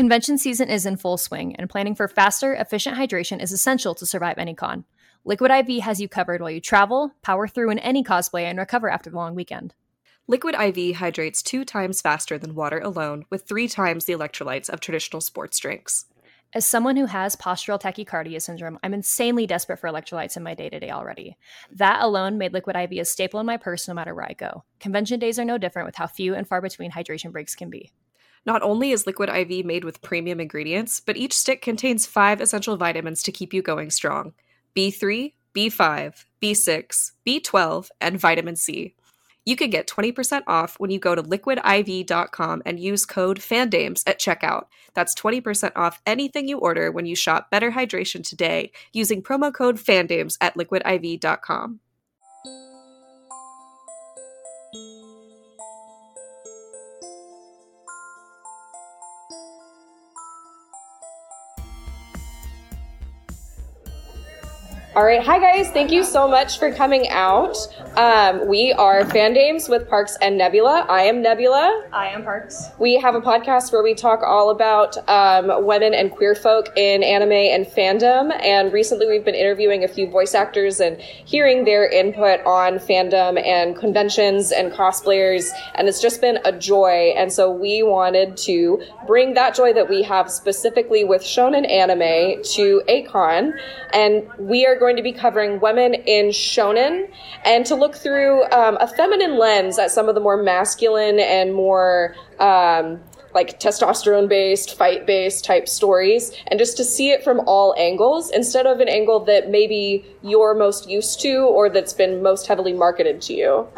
[0.00, 4.06] Convention season is in full swing, and planning for faster, efficient hydration is essential to
[4.06, 4.86] survive any con.
[5.26, 8.88] Liquid IV has you covered while you travel, power through in any cosplay, and recover
[8.88, 9.74] after the long weekend.
[10.26, 14.80] Liquid IV hydrates two times faster than water alone, with three times the electrolytes of
[14.80, 16.06] traditional sports drinks.
[16.54, 20.70] As someone who has postural tachycardia syndrome, I'm insanely desperate for electrolytes in my day
[20.70, 21.36] to day already.
[21.72, 24.64] That alone made Liquid IV a staple in my purse no matter where I go.
[24.78, 27.92] Convention days are no different with how few and far between hydration breaks can be.
[28.46, 32.76] Not only is Liquid IV made with premium ingredients, but each stick contains five essential
[32.76, 34.32] vitamins to keep you going strong
[34.76, 38.94] B3, B5, B6, B12, and vitamin C.
[39.46, 44.20] You can get 20% off when you go to liquidiv.com and use code FANDAMES at
[44.20, 44.66] checkout.
[44.94, 49.76] That's 20% off anything you order when you shop Better Hydration today using promo code
[49.76, 51.80] FANDAMES at liquidiv.com.
[65.00, 65.70] All right, hi guys.
[65.70, 67.56] Thank you so much for coming out.
[67.96, 70.84] Um, we are Fan Dames with Parks and Nebula.
[70.90, 71.86] I am Nebula.
[71.90, 72.68] I am Parks.
[72.78, 77.02] We have a podcast where we talk all about um, women and queer folk in
[77.02, 78.38] anime and fandom.
[78.42, 83.42] And recently, we've been interviewing a few voice actors and hearing their input on fandom
[83.42, 85.48] and conventions and cosplayers.
[85.76, 87.14] And it's just been a joy.
[87.16, 92.42] And so we wanted to bring that joy that we have specifically with shonen anime
[92.52, 93.54] to A-Kon.
[93.94, 97.08] And we are going to be covering women in shonen
[97.44, 101.54] and to look through um, a feminine lens at some of the more masculine and
[101.54, 103.00] more um,
[103.34, 108.30] like testosterone based, fight based type stories, and just to see it from all angles
[108.30, 112.72] instead of an angle that maybe you're most used to or that's been most heavily
[112.72, 113.68] marketed to you.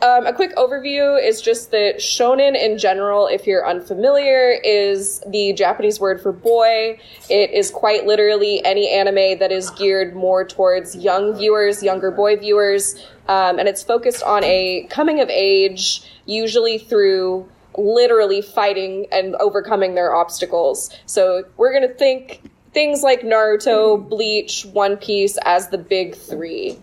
[0.00, 5.52] Um, a quick overview is just that shonen in general, if you're unfamiliar, is the
[5.54, 7.00] Japanese word for boy.
[7.28, 12.36] It is quite literally any anime that is geared more towards young viewers, younger boy
[12.36, 12.94] viewers,
[13.26, 19.96] um, and it's focused on a coming of age, usually through literally fighting and overcoming
[19.96, 20.96] their obstacles.
[21.06, 22.42] So we're going to think
[22.72, 26.78] things like Naruto, Bleach, One Piece as the big three.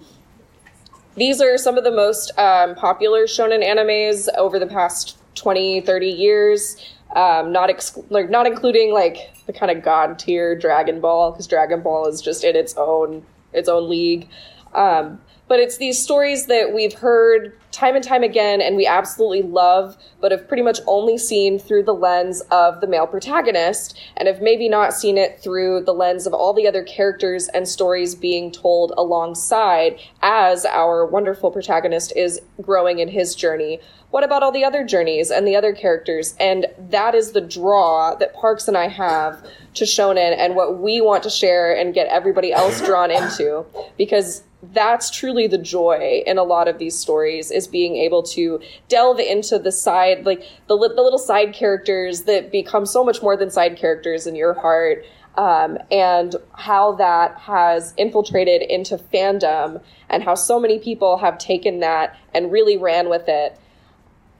[1.15, 6.07] These are some of the most um, popular shonen animes over the past 20, 30
[6.07, 6.77] years.
[7.15, 11.47] Um, not ex- like not including like the kind of god tier Dragon Ball because
[11.47, 14.27] Dragon Ball is just in its own its own league.
[14.73, 19.43] Um, but it's these stories that we've heard time and time again and we absolutely
[19.43, 24.27] love, but have pretty much only seen through the lens of the male protagonist and
[24.27, 28.15] have maybe not seen it through the lens of all the other characters and stories
[28.15, 33.79] being told alongside as our wonderful protagonist is growing in his journey.
[34.11, 36.35] What about all the other journeys and the other characters?
[36.39, 41.01] And that is the draw that Parks and I have to Shonen and what we
[41.01, 43.65] want to share and get everybody else drawn into
[43.97, 44.43] because
[44.73, 49.19] that's truly the joy in a lot of these stories is being able to delve
[49.19, 53.49] into the side like the, the little side characters that become so much more than
[53.49, 55.05] side characters in your heart
[55.37, 61.79] um, and how that has infiltrated into fandom and how so many people have taken
[61.81, 63.59] that and really ran with it.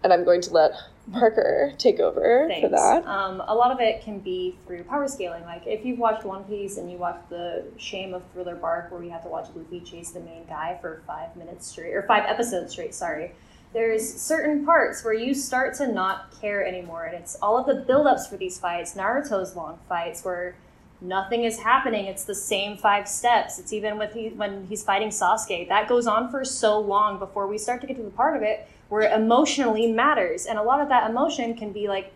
[0.03, 0.71] And i'm going to let
[1.11, 2.65] Parker take over Thanks.
[2.65, 3.05] for that.
[3.05, 5.43] Um, a lot of it can be through power scaling.
[5.43, 9.03] Like if you've watched One Piece and you watched the Shame of Thriller Bark, where
[9.03, 12.23] you have to watch Luffy chase the main guy for five minutes straight or five
[12.27, 12.95] episodes straight.
[12.95, 13.31] Sorry.
[13.73, 17.83] There's certain parts where you start to not care anymore, and it's all of the
[17.91, 18.95] buildups for these fights.
[18.95, 20.55] Naruto's long fights where
[21.01, 22.05] nothing is happening.
[22.05, 23.59] It's the same five steps.
[23.59, 25.67] It's even with he, when he's fighting Sasuke.
[25.67, 28.43] That goes on for so long before we start to get to the part of
[28.43, 30.45] it where it emotionally matters.
[30.45, 32.13] And a lot of that emotion can be like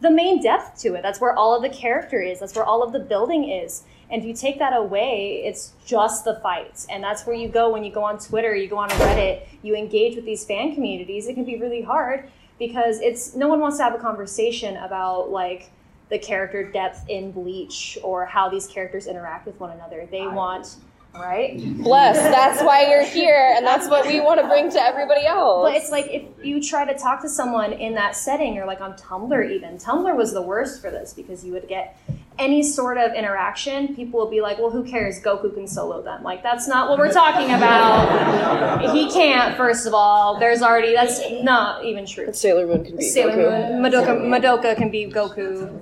[0.00, 1.02] the main depth to it.
[1.02, 2.40] That's where all of the character is.
[2.40, 3.84] That's where all of the building is.
[4.10, 6.86] And if you take that away, it's just the fights.
[6.90, 9.74] And that's where you go when you go on Twitter, you go on Reddit, you
[9.74, 11.28] engage with these fan communities.
[11.28, 12.28] It can be really hard
[12.58, 15.70] because it's no one wants to have a conversation about like
[16.10, 20.06] the character depth in Bleach or how these characters interact with one another.
[20.10, 20.76] They want
[21.14, 21.60] right?
[21.78, 22.16] Bless.
[22.16, 25.68] That's why you're here, and that's what we want to bring to everybody else.
[25.68, 28.80] But it's like if you try to talk to someone in that setting, or like
[28.80, 31.98] on Tumblr, even Tumblr was the worst for this because you would get
[32.38, 33.94] any sort of interaction.
[33.94, 35.20] People will be like, "Well, who cares?
[35.20, 38.92] Goku can solo them." Like that's not what we're talking about.
[38.94, 39.56] he can't.
[39.56, 42.26] First of all, there's already that's not even true.
[42.26, 43.80] But Sailor Moon can be Sailor Goku.
[43.80, 45.78] Moon, Madoka, Madoka can be Goku.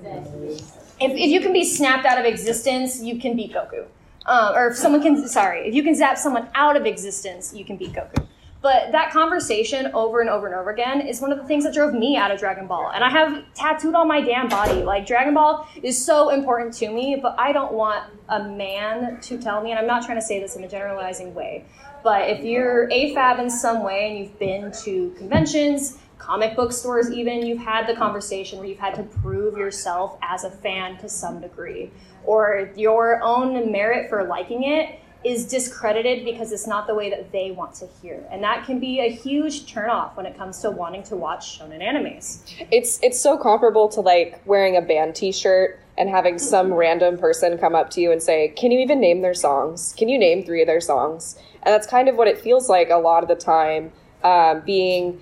[1.03, 3.87] If, if you can be snapped out of existence, you can beat Goku.
[4.27, 7.65] Um, or if someone can, sorry, if you can zap someone out of existence, you
[7.65, 8.27] can beat Goku.
[8.63, 11.73] But that conversation over and over and over again is one of the things that
[11.73, 12.91] drove me out of Dragon Ball.
[12.95, 14.83] And I have tattooed on my damn body.
[14.83, 19.39] Like, Dragon Ball is so important to me, but I don't want a man to
[19.39, 21.65] tell me, and I'm not trying to say this in a generalizing way,
[22.03, 27.11] but if you're AFAB in some way and you've been to conventions, comic book stores,
[27.11, 31.09] even, you've had the conversation where you've had to prove yourself as a fan to
[31.09, 31.91] some degree,
[32.25, 37.31] or your own merit for liking it is discredited because it's not the way that
[37.31, 38.27] they want to hear.
[38.31, 41.83] And that can be a huge turnoff when it comes to wanting to watch shonen
[41.83, 42.41] animes.
[42.71, 47.59] It's it's so comparable to like wearing a band t-shirt and having some random person
[47.59, 49.95] come up to you and say, "Can you even name their songs?
[49.99, 52.89] Can you name three of their songs?" And that's kind of what it feels like
[52.89, 53.93] a lot of the time
[54.23, 55.21] um, being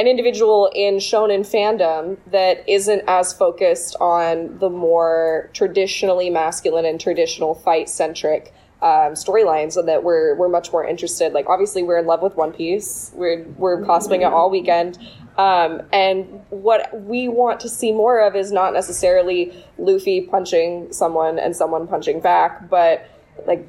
[0.00, 6.98] an individual in shonen fandom that isn't as focused on the more traditionally masculine and
[6.98, 11.34] traditional fight centric um, storylines and that we're we're much more interested.
[11.34, 13.10] Like obviously we're in love with One Piece.
[13.14, 14.96] We're we're cosplaying it all weekend.
[15.36, 21.38] Um, and what we want to see more of is not necessarily Luffy punching someone
[21.38, 23.06] and someone punching back, but
[23.46, 23.68] like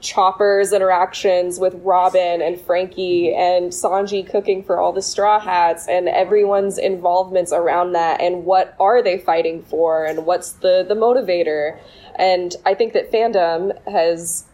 [0.00, 6.08] Chopper's interactions with Robin and Franky and Sanji cooking for all the Straw Hats and
[6.08, 11.78] everyone's involvements around that and what are they fighting for and what's the the motivator.
[12.16, 14.44] And I think that fandom has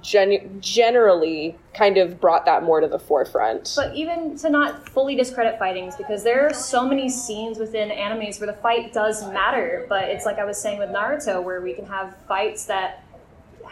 [0.00, 3.72] gen- generally kind of brought that more to the forefront.
[3.76, 8.40] But even to not fully discredit fightings, because there are so many scenes within animes
[8.40, 9.86] where the fight does matter.
[9.88, 13.04] But it's like I was saying with Naruto, where we can have fights that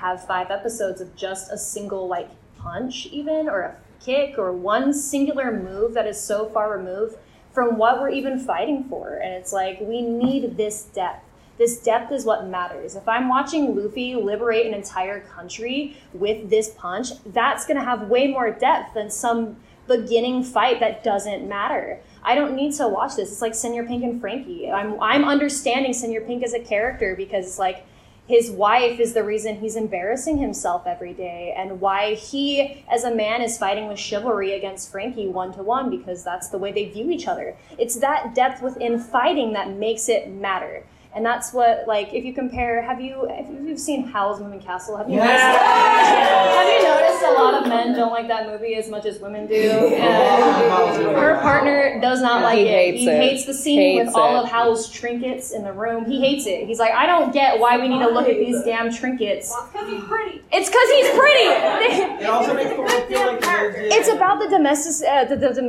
[0.00, 4.92] have five episodes of just a single like punch, even or a kick or one
[4.92, 7.16] singular move that is so far removed
[7.52, 9.14] from what we're even fighting for.
[9.14, 11.24] And it's like we need this depth
[11.60, 12.96] this depth is what matters.
[12.96, 18.08] If I'm watching Luffy liberate an entire country with this punch, that's going to have
[18.08, 22.00] way more depth than some beginning fight that doesn't matter.
[22.22, 23.30] I don't need to watch this.
[23.30, 24.70] It's like Senor Pink and Franky.
[24.70, 27.84] I'm I'm understanding Senor Pink as a character because it's like
[28.30, 33.12] his wife is the reason he's embarrassing himself every day and why he as a
[33.12, 36.84] man is fighting with chivalry against Franky one to one because that's the way they
[36.84, 37.56] view each other.
[37.76, 40.84] It's that depth within fighting that makes it matter
[41.14, 44.96] and that's what like if you compare have you if you've seen Howl's Moving Castle
[44.96, 45.24] have you yeah.
[45.24, 49.18] noticed, have you noticed a lot of men don't like that movie as much as
[49.18, 53.20] women do and her partner does not like he it hates he it.
[53.22, 54.44] hates the scene Hates with all it.
[54.44, 57.76] of Howl's trinkets in the room he hates it he's like I don't get why
[57.78, 60.42] we need to look at these damn trinkets It's Because he's pretty.
[60.52, 62.76] it's because he's pretty It also makes the
[63.08, 65.62] feel like they're it's about the, domestic, uh, the, the, the,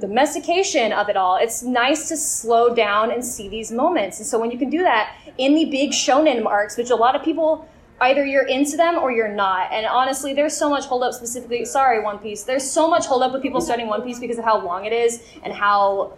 [0.00, 1.36] the domestication of it all.
[1.36, 4.18] It's nice to slow down and see these moments.
[4.18, 4.87] And so when you can do that
[5.36, 7.68] in the big shonen arcs, which a lot of people
[8.00, 9.72] either you're into them or you're not.
[9.72, 11.64] And honestly, there's so much hold up specifically.
[11.64, 12.44] Sorry, One Piece.
[12.44, 14.92] There's so much hold up with people starting One Piece because of how long it
[14.92, 16.12] is and how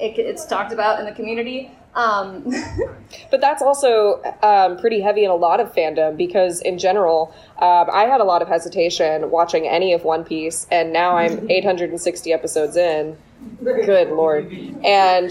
[0.00, 1.70] it, it's talked about in the community.
[1.94, 2.52] Um,
[3.30, 7.88] But that's also um, pretty heavy in a lot of fandom because, in general, um,
[7.92, 12.32] I had a lot of hesitation watching any of One Piece, and now I'm 860
[12.32, 13.16] episodes in.
[13.62, 14.50] Good lord.
[14.84, 15.30] And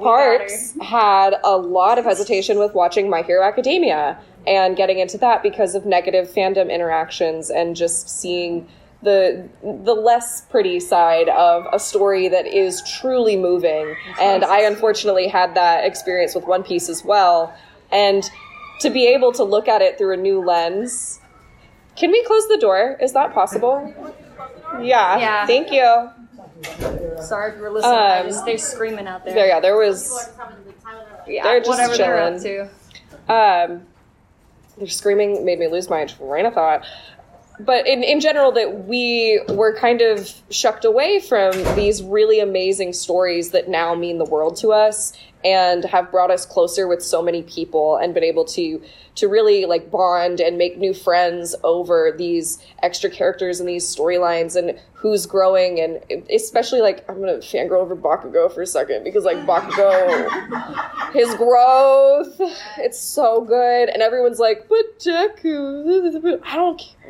[0.00, 5.42] Parks had a lot of hesitation with watching My Hero Academia and getting into that
[5.42, 8.68] because of negative fandom interactions and just seeing
[9.02, 13.94] the the less pretty side of a story that is truly moving.
[14.20, 17.54] And I unfortunately had that experience with One Piece as well.
[17.92, 18.28] And
[18.80, 21.20] to be able to look at it through a new lens.
[21.96, 22.96] Can we close the door?
[23.00, 23.92] Is that possible?
[24.82, 25.16] Yeah.
[25.18, 25.46] Yeah.
[25.46, 26.10] Thank you.
[27.22, 27.94] Sorry if you're listening.
[27.98, 29.34] I Um, just, they're screaming out there.
[29.34, 30.30] There, yeah, there was
[31.26, 32.62] Yeah, they're just whatever they're up to.
[33.32, 33.82] um,
[34.78, 36.84] their screaming made me lose my train of thought.
[37.58, 42.92] But in, in general, that we were kind of shucked away from these really amazing
[42.92, 47.22] stories that now mean the world to us and have brought us closer with so
[47.22, 48.82] many people and been able to
[49.16, 54.56] to really like bond and make new friends over these extra characters and these storylines
[54.56, 56.00] and who's growing and
[56.30, 62.40] especially like I'm gonna fangirl over Bakugo for a second because like Bakugo his growth
[62.78, 63.88] it's so good.
[63.88, 67.02] And everyone's like but Deku I don't care.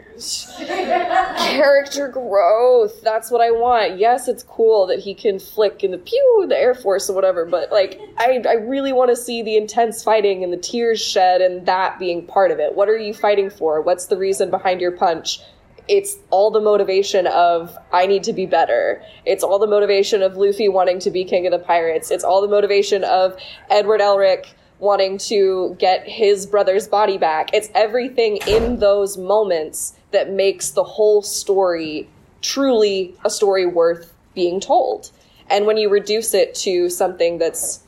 [1.38, 3.98] Character growth that's what I want.
[3.98, 7.44] Yes it's cool that he can flick in the pew the Air Force or whatever
[7.44, 11.40] but like I, I really want to see the intense fighting and the tears shed
[11.40, 14.80] and that being part of it what are you fighting for what's the reason behind
[14.80, 15.40] your punch
[15.88, 19.02] it's all the motivation of I need to be better.
[19.24, 22.10] It's all the motivation of Luffy wanting to be king of the pirates.
[22.10, 23.36] It's all the motivation of
[23.70, 24.46] Edward Elric
[24.78, 27.50] wanting to get his brother's body back.
[27.52, 32.08] It's everything in those moments that makes the whole story
[32.42, 35.10] truly a story worth being told.
[35.48, 37.82] And when you reduce it to something that's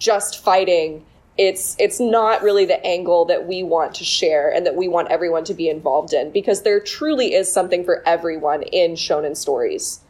[0.00, 1.04] just fighting,
[1.38, 5.08] it's it's not really the angle that we want to share and that we want
[5.10, 10.00] everyone to be involved in because there truly is something for everyone in shonen stories.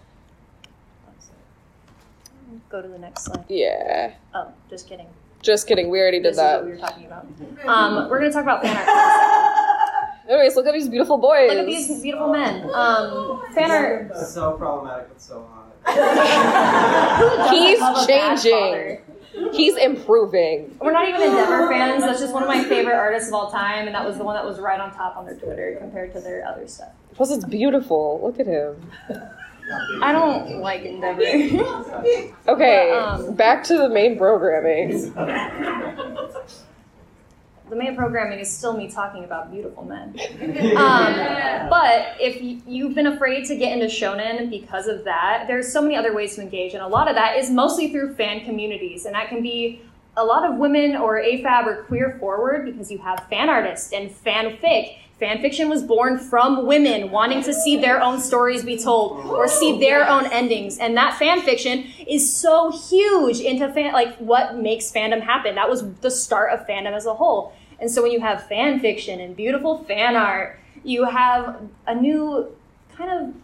[2.70, 3.44] Go to the next slide.
[3.48, 4.14] Yeah.
[4.34, 5.06] Oh, just kidding.
[5.42, 5.90] Just kidding.
[5.90, 6.64] We already did This is what that.
[6.64, 7.26] we were talking about.
[7.66, 8.86] Um, we're going to talk about fan art.
[8.86, 10.30] for.
[10.32, 11.48] Anyways, look at these beautiful boys.
[11.50, 12.70] Look at these beautiful men.
[12.72, 14.16] Um, fan art.
[14.18, 15.66] So problematic, but so hot.
[17.50, 18.98] He's Love changing.
[19.52, 20.76] He's improving.
[20.80, 22.02] We're not even Endeavor fans.
[22.02, 24.34] That's just one of my favorite artists of all time, and that was the one
[24.34, 26.88] that was right on top on their Twitter compared to their other stuff.
[27.14, 28.20] Plus, it's beautiful.
[28.22, 28.76] Look at him.
[30.02, 31.20] I don't like Endeavor.
[32.48, 35.12] Okay, Um, back to the main programming.
[37.70, 40.18] The main programming is still me talking about beautiful men.
[40.80, 45.80] Um, but if you've been afraid to get into shonen because of that, there's so
[45.82, 49.04] many other ways to engage, and a lot of that is mostly through fan communities,
[49.04, 49.82] and that can be
[50.16, 54.10] a lot of women or AFAB or queer forward because you have fan artists and
[54.10, 54.96] fanfic.
[55.18, 59.46] Fan fiction was born from women wanting to see their own stories be told or
[59.48, 60.78] see their own endings.
[60.78, 65.56] And that fan fiction is so huge into fan, like what makes fandom happen.
[65.56, 67.52] That was the start of fandom as a whole.
[67.80, 72.54] And so when you have fan fiction and beautiful fan art, you have a new
[72.96, 73.34] kind of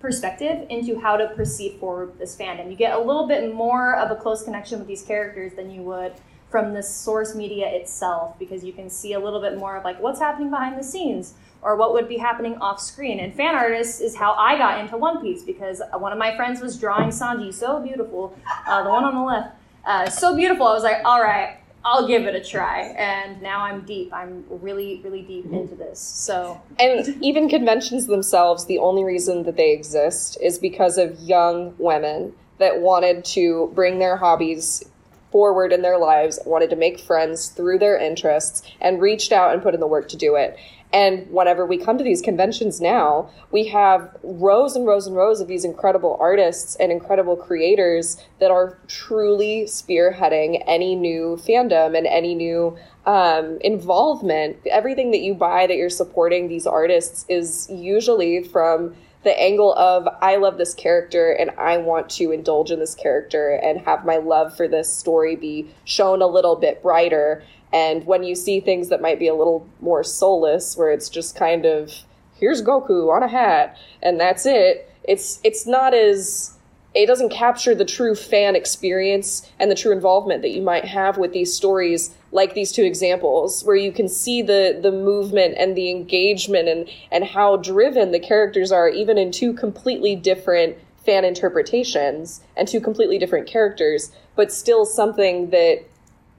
[0.00, 2.70] perspective into how to proceed forward with this fandom.
[2.70, 5.82] You get a little bit more of a close connection with these characters than you
[5.82, 6.12] would
[6.50, 10.00] from the source media itself because you can see a little bit more of like
[10.00, 13.18] what's happening behind the scenes or what would be happening off screen.
[13.18, 16.60] And fan artists is how I got into One Piece because one of my friends
[16.60, 18.36] was drawing Sanji so beautiful,
[18.68, 20.68] uh, the one on the left, uh, so beautiful.
[20.68, 22.94] I was like, all right, I'll give it a try.
[22.98, 24.12] And now I'm deep.
[24.12, 26.00] I'm really, really deep into this.
[26.00, 31.76] So And even conventions themselves, the only reason that they exist is because of young
[31.78, 34.82] women that wanted to bring their hobbies
[35.30, 39.62] forward in their lives, wanted to make friends through their interests, and reached out and
[39.62, 40.58] put in the work to do it.
[40.92, 45.40] And whenever we come to these conventions now, we have rows and rows and rows
[45.40, 52.06] of these incredible artists and incredible creators that are truly spearheading any new fandom and
[52.06, 54.56] any new um, involvement.
[54.66, 58.94] Everything that you buy that you're supporting these artists is usually from
[59.26, 63.58] the angle of I love this character and I want to indulge in this character
[63.60, 67.42] and have my love for this story be shown a little bit brighter.
[67.72, 71.36] And when you see things that might be a little more soulless, where it's just
[71.36, 71.92] kind of
[72.38, 76.56] here's Goku on a hat and that's it, it's it's not as
[76.96, 81.18] it doesn't capture the true fan experience and the true involvement that you might have
[81.18, 85.76] with these stories like these two examples where you can see the the movement and
[85.76, 91.24] the engagement and and how driven the characters are even in two completely different fan
[91.24, 95.84] interpretations and two completely different characters but still something that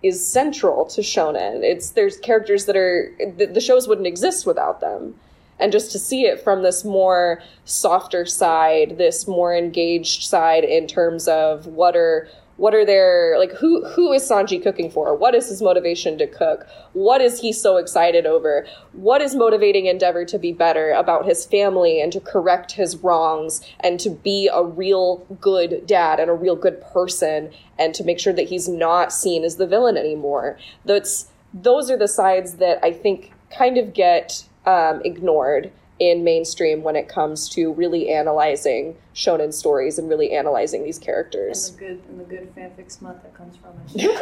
[0.03, 1.63] is central to shonen.
[1.63, 5.15] It's there's characters that are the, the shows wouldn't exist without them.
[5.59, 10.87] And just to see it from this more softer side this more engaged side in
[10.87, 15.15] terms of what are what are their like who who is sanji cooking for?
[15.15, 16.67] What is his motivation to cook?
[16.93, 18.67] What is he so excited over?
[18.93, 23.61] What is motivating endeavor to be better about his family and to correct his wrongs
[23.79, 28.19] and to be a real good dad and a real good person and to make
[28.19, 30.57] sure that he's not seen as the villain anymore?
[30.83, 36.83] That's those are the sides that i think kind of get um, ignored in mainstream
[36.83, 41.69] when it comes to really analyzing shonen stories and really analyzing these characters.
[41.69, 41.99] and characters.
[41.99, 44.17] the good and the good fanfic smut that comes from it.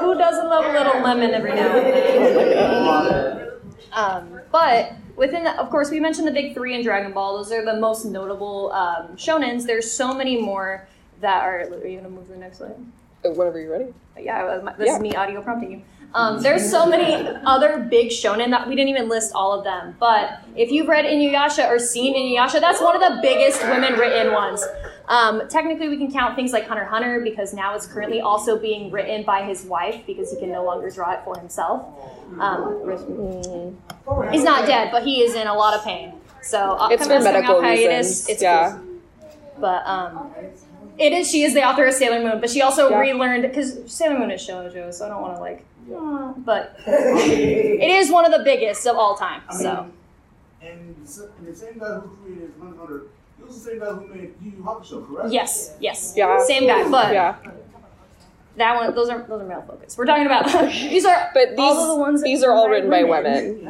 [0.00, 1.86] Who doesn't love a little lemon every now and
[3.06, 3.50] then?
[3.92, 7.36] Um, but within, the, of course, we mentioned the big three in Dragon Ball.
[7.38, 9.64] Those are the most notable um, shonens.
[9.66, 10.86] There's so many more
[11.20, 11.60] that are.
[11.60, 12.74] Are you gonna move to the next slide?
[13.24, 13.94] Uh, Whenever you're ready.
[14.20, 14.96] Yeah, uh, this Yeah.
[14.96, 15.82] is me audio prompting you.
[16.14, 19.96] Um, there's so many other big shonen that we didn't even list all of them.
[19.98, 24.32] But if you've read Inuyasha or seen Inuyasha, that's one of the biggest women written
[24.32, 24.64] ones.
[25.08, 28.90] Um, technically, we can count things like Hunter Hunter because now it's currently also being
[28.92, 31.84] written by his wife because he can no longer draw it for himself.
[32.38, 32.88] Um,
[34.30, 36.14] he's not dead, but he is in a lot of pain.
[36.42, 37.88] So uh, It's for medical hiatus.
[37.88, 38.28] reasons.
[38.28, 38.72] It's yeah.
[38.72, 38.80] cool.
[39.60, 40.32] But um,
[40.96, 41.30] it is.
[41.30, 42.98] She is the author of Sailor Moon, but she also Yeah.
[43.00, 45.64] relearned because Sailor Moon is shoujo, so I don't want to like.
[45.92, 49.42] Uh, But it is one of the biggest of all time.
[49.50, 49.90] So
[50.62, 53.02] And the and the same guy who created Hunter x Hunter,
[53.38, 55.30] he was the same guy who made Yu Yu Hakusho, correct?
[55.32, 56.38] yes, yes, Yeah.
[56.44, 56.88] same guy.
[56.88, 57.36] But Yeah.
[58.56, 59.98] That one, those are those are male focused.
[59.98, 62.88] We're talking about these are But these all of the ones these are all written
[62.88, 63.66] by women.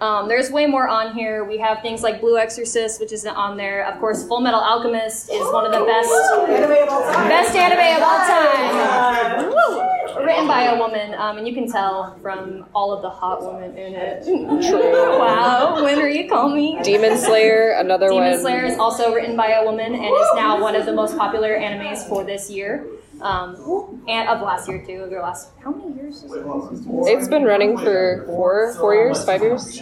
[0.00, 1.44] Um, there's way more on here.
[1.44, 3.84] We have things like Blue Exorcist, which isn't on there.
[3.86, 6.08] Of course, Full Metal Alchemist is one of the best
[7.28, 9.46] best anime of all time.
[9.50, 10.24] Woo!
[10.24, 13.76] Written by a woman, um, and you can tell from all of the hot women
[13.76, 14.24] in it.
[14.24, 15.18] True.
[15.18, 16.78] Wow, winner you call me.
[16.82, 18.30] Demon Slayer, another Demon one.
[18.30, 21.16] Demon slayer is also written by a woman and is now one of the most
[21.16, 22.86] popular animes for this year.
[23.22, 25.02] Um, and of last year too.
[25.04, 26.22] Of their last how many years?
[26.24, 26.42] Is it?
[27.06, 29.80] It's been running for four, four years, five years.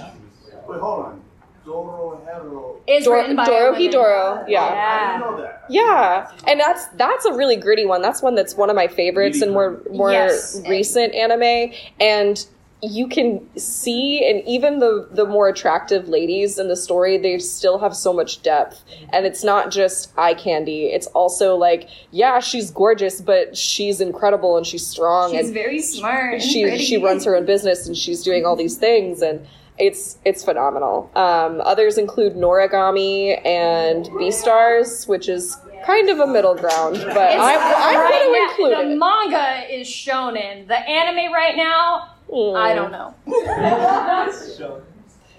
[0.66, 1.22] Wait, hold on.
[1.64, 2.80] Doro Hero.
[2.86, 3.80] Is Dor- written by a Doro woman.
[3.82, 4.72] Hidoro, yeah.
[4.72, 5.18] Yeah.
[5.18, 5.64] didn't know that.
[5.68, 8.00] Yeah, and that's that's a really gritty one.
[8.00, 10.62] That's one that's one of my favorites and more more Yes.
[10.66, 11.72] recent anime.
[12.00, 12.44] And
[12.82, 17.78] you can see, and even the the more attractive ladies in the story, they still
[17.78, 18.84] have so much depth.
[19.12, 20.86] And it's not just eye candy.
[20.86, 25.80] It's also like, yeah, she's gorgeous, but she's incredible and she's strong She's and very
[25.80, 26.40] smart.
[26.42, 29.44] she she runs her own business and she's doing all these things and
[29.78, 31.10] it's it's phenomenal.
[31.16, 35.56] Um, others include Noragami and Beastars, which is
[35.86, 38.98] kind of a middle ground, but It's I, I'm right going to include the it.
[38.98, 40.66] manga is shonen.
[40.68, 43.14] The anime right now, I don't know.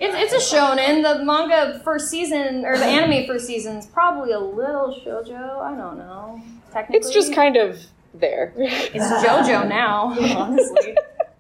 [0.01, 1.03] It's, it's a shonen.
[1.03, 5.60] The manga first season or the anime first season is probably a little shojo.
[5.60, 6.41] I don't know.
[6.72, 7.77] Technically, It's just kind of
[8.13, 8.53] there.
[8.55, 10.15] it's JoJo now.
[10.38, 10.96] Honestly,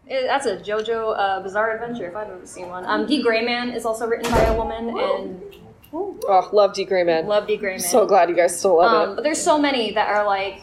[0.07, 2.85] It- that's a JoJo uh, Bizarre Adventure if I've ever seen one.
[2.85, 5.41] Um, D Gray Man is also written by a woman, and
[5.93, 6.83] oh, love D.
[6.83, 7.27] Gray Man.
[7.27, 7.79] love D Gray Man.
[7.79, 9.15] So glad you guys still love Um, it.
[9.15, 10.61] but there's so many that are like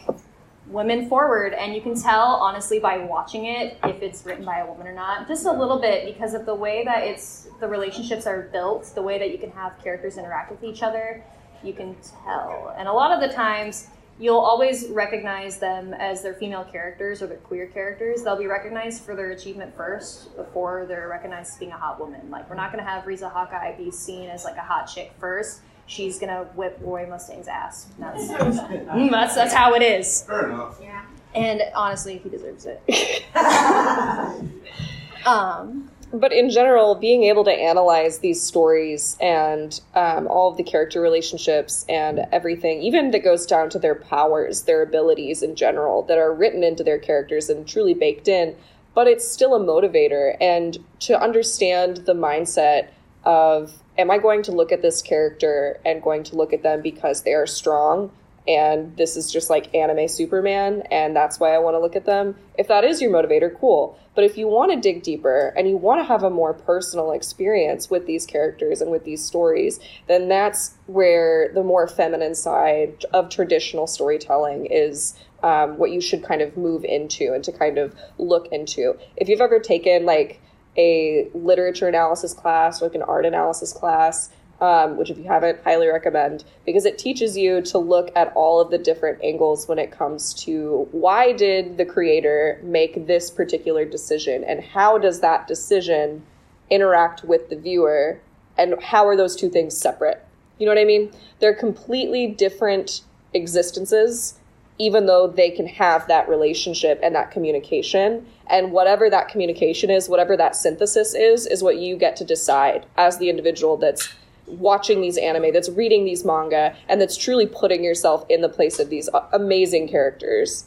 [0.69, 4.65] women forward, and you can tell honestly by watching it if it's written by a
[4.65, 5.27] woman or not.
[5.27, 9.01] Just a little bit because of the way that it's the relationships are built, the
[9.01, 11.23] way that you can have characters interact with each other.
[11.63, 13.87] You can tell, and a lot of the times.
[14.19, 18.23] You'll always recognize them as their female characters or their queer characters.
[18.23, 22.31] They'll be recognized for their achievement first before they're recognized as being a hot woman.
[22.31, 25.13] Like, we're not going to have Riza Hawkeye be seen as like a hot chick
[25.19, 27.87] first she's gonna whip Roy Mustang's ass.
[27.97, 30.23] That's Mm, that's, that's how it is.
[30.23, 30.77] Fair enough.
[30.81, 31.03] Yeah.
[31.33, 32.81] And honestly, he deserves it.
[35.25, 40.63] um, but in general, being able to analyze these stories and um, all of the
[40.63, 46.03] character relationships and everything, even that goes down to their powers, their abilities in general,
[46.03, 48.55] that are written into their characters and truly baked in,
[48.93, 50.37] but it's still a motivator.
[50.39, 52.87] And to understand the mindset
[53.25, 56.81] of, am I going to look at this character and going to look at them
[56.81, 58.11] because they are strong?
[58.47, 62.05] And this is just like anime Superman, and that's why I want to look at
[62.05, 62.35] them.
[62.57, 63.99] If that is your motivator, cool.
[64.15, 67.11] But if you want to dig deeper and you want to have a more personal
[67.11, 73.05] experience with these characters and with these stories, then that's where the more feminine side
[73.13, 77.77] of traditional storytelling is um, what you should kind of move into and to kind
[77.77, 78.97] of look into.
[79.17, 80.41] If you've ever taken like
[80.77, 84.29] a literature analysis class like an art analysis class,
[84.61, 88.59] um, which if you haven't, highly recommend because it teaches you to look at all
[88.59, 93.85] of the different angles when it comes to why did the creator make this particular
[93.85, 96.23] decision and how does that decision
[96.69, 98.19] interact with the viewer
[98.57, 100.23] and how are those two things separate?
[100.57, 101.11] You know what I mean?
[101.39, 103.01] They're completely different
[103.33, 104.39] existences
[104.79, 108.25] even though they can have that relationship and that communication.
[108.49, 112.85] And whatever that communication is, whatever that synthesis is, is what you get to decide
[112.97, 114.13] as the individual that's
[114.45, 118.79] watching these anime, that's reading these manga, and that's truly putting yourself in the place
[118.79, 120.65] of these uh, amazing characters.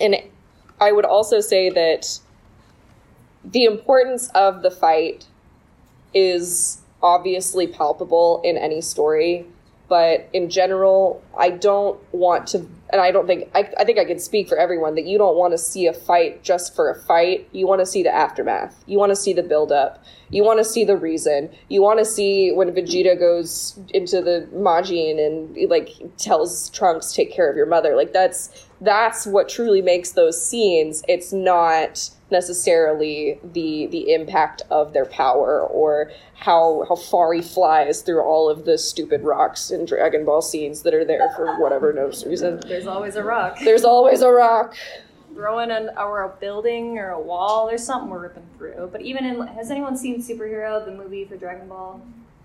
[0.00, 0.16] And
[0.80, 2.20] I would also say that
[3.44, 5.26] the importance of the fight
[6.14, 9.46] is obviously palpable in any story
[9.88, 12.58] but in general i don't want to
[12.92, 15.36] and i don't think I, I think i can speak for everyone that you don't
[15.36, 17.48] want to see a fight just for a fight.
[17.52, 18.84] You want to see the aftermath.
[18.86, 21.48] You want to see the build up you want to see the reason.
[21.68, 27.32] You want to see when vegeta goes into the majin and like tells trunks take
[27.32, 27.94] care of your mother.
[27.94, 34.92] Like that's that's what truly makes those scenes it's not necessarily the the impact of
[34.92, 39.84] their power or how how far he flies through all of the stupid rocks in
[39.84, 42.60] Dragon Ball scenes that are there for whatever no reason.
[42.66, 43.58] there's always a rock.
[43.62, 44.74] There's always a rock.
[45.32, 47.66] Throwing an or a building or a wall.
[47.66, 48.88] There's something we're ripping through.
[48.92, 52.00] But even in has anyone seen Superhero, the movie for Dragon Ball?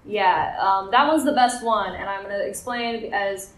[0.05, 3.53] Yeah, um, that one's the best one, and I'm gonna explain as.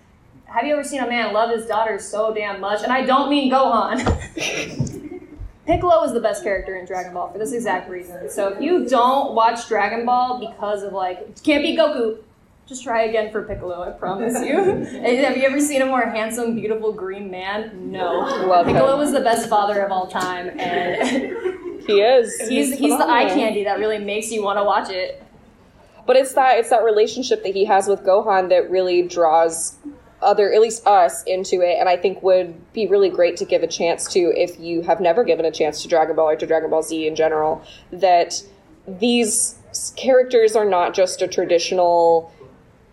[0.51, 2.83] Have you ever seen a man love his daughter so damn much?
[2.83, 3.97] And I don't mean Gohan.
[5.65, 8.29] Piccolo is the best character in Dragon Ball for this exact reason.
[8.29, 12.17] So if you don't watch Dragon Ball because of like can't be Goku,
[12.67, 14.55] Just try again for Piccolo, I promise you.
[15.23, 17.89] Have you ever seen a more handsome, beautiful green man?
[17.89, 18.13] No.
[18.47, 18.99] Love Piccolo him.
[18.99, 22.37] was the best father of all time, and He is.
[22.49, 25.23] he's he's the eye candy that really makes you want to watch it.
[26.05, 29.77] But it's that it's that relationship that he has with Gohan that really draws
[30.21, 33.63] other, at least us, into it, and I think would be really great to give
[33.63, 36.45] a chance to if you have never given a chance to Dragon Ball or to
[36.45, 37.63] Dragon Ball Z in general.
[37.91, 38.43] That
[38.88, 39.55] these
[39.95, 42.31] characters are not just a traditional.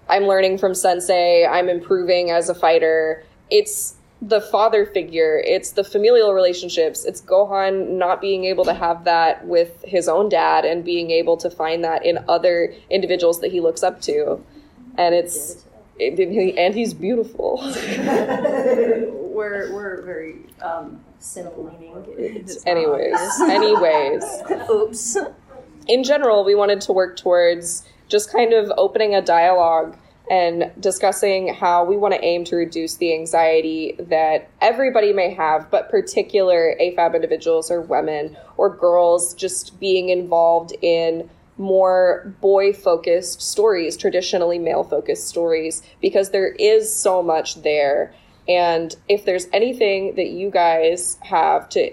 [0.08, 1.46] I'm learning from Sensei.
[1.46, 3.24] I'm improving as a fighter.
[3.50, 5.40] It's the father figure.
[5.44, 7.04] It's the familial relationships.
[7.04, 11.36] It's Gohan not being able to have that with his own dad and being able
[11.36, 14.42] to find that in other individuals that he looks up to.
[14.96, 15.64] And it's it,
[16.00, 17.58] and he's beautiful.
[19.38, 21.94] We're we're very um, cinema leaning.
[22.66, 24.24] Anyways, anyways.
[24.68, 25.16] Oops.
[25.87, 29.96] in general, we wanted to work towards just kind of opening a dialogue
[30.28, 35.70] and discussing how we want to aim to reduce the anxiety that everybody may have,
[35.70, 43.42] but particular AFAB individuals or women or girls just being involved in more boy focused
[43.42, 48.14] stories, traditionally male focused stories, because there is so much there.
[48.48, 51.92] And if there's anything that you guys have to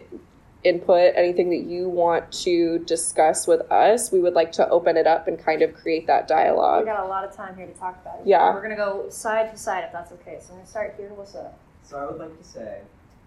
[0.63, 5.05] input, anything that you want to discuss with us, we would like to open it
[5.05, 6.85] up and kind of create that dialogue.
[6.85, 6.97] We dialogue.
[7.01, 8.27] got a lot of time here to talk about it.
[8.27, 8.51] Yeah.
[8.53, 10.37] We're gonna go side to side if that's okay.
[10.39, 11.09] So I'm gonna start here.
[11.13, 11.57] What's up?
[11.83, 12.79] So I would like to say,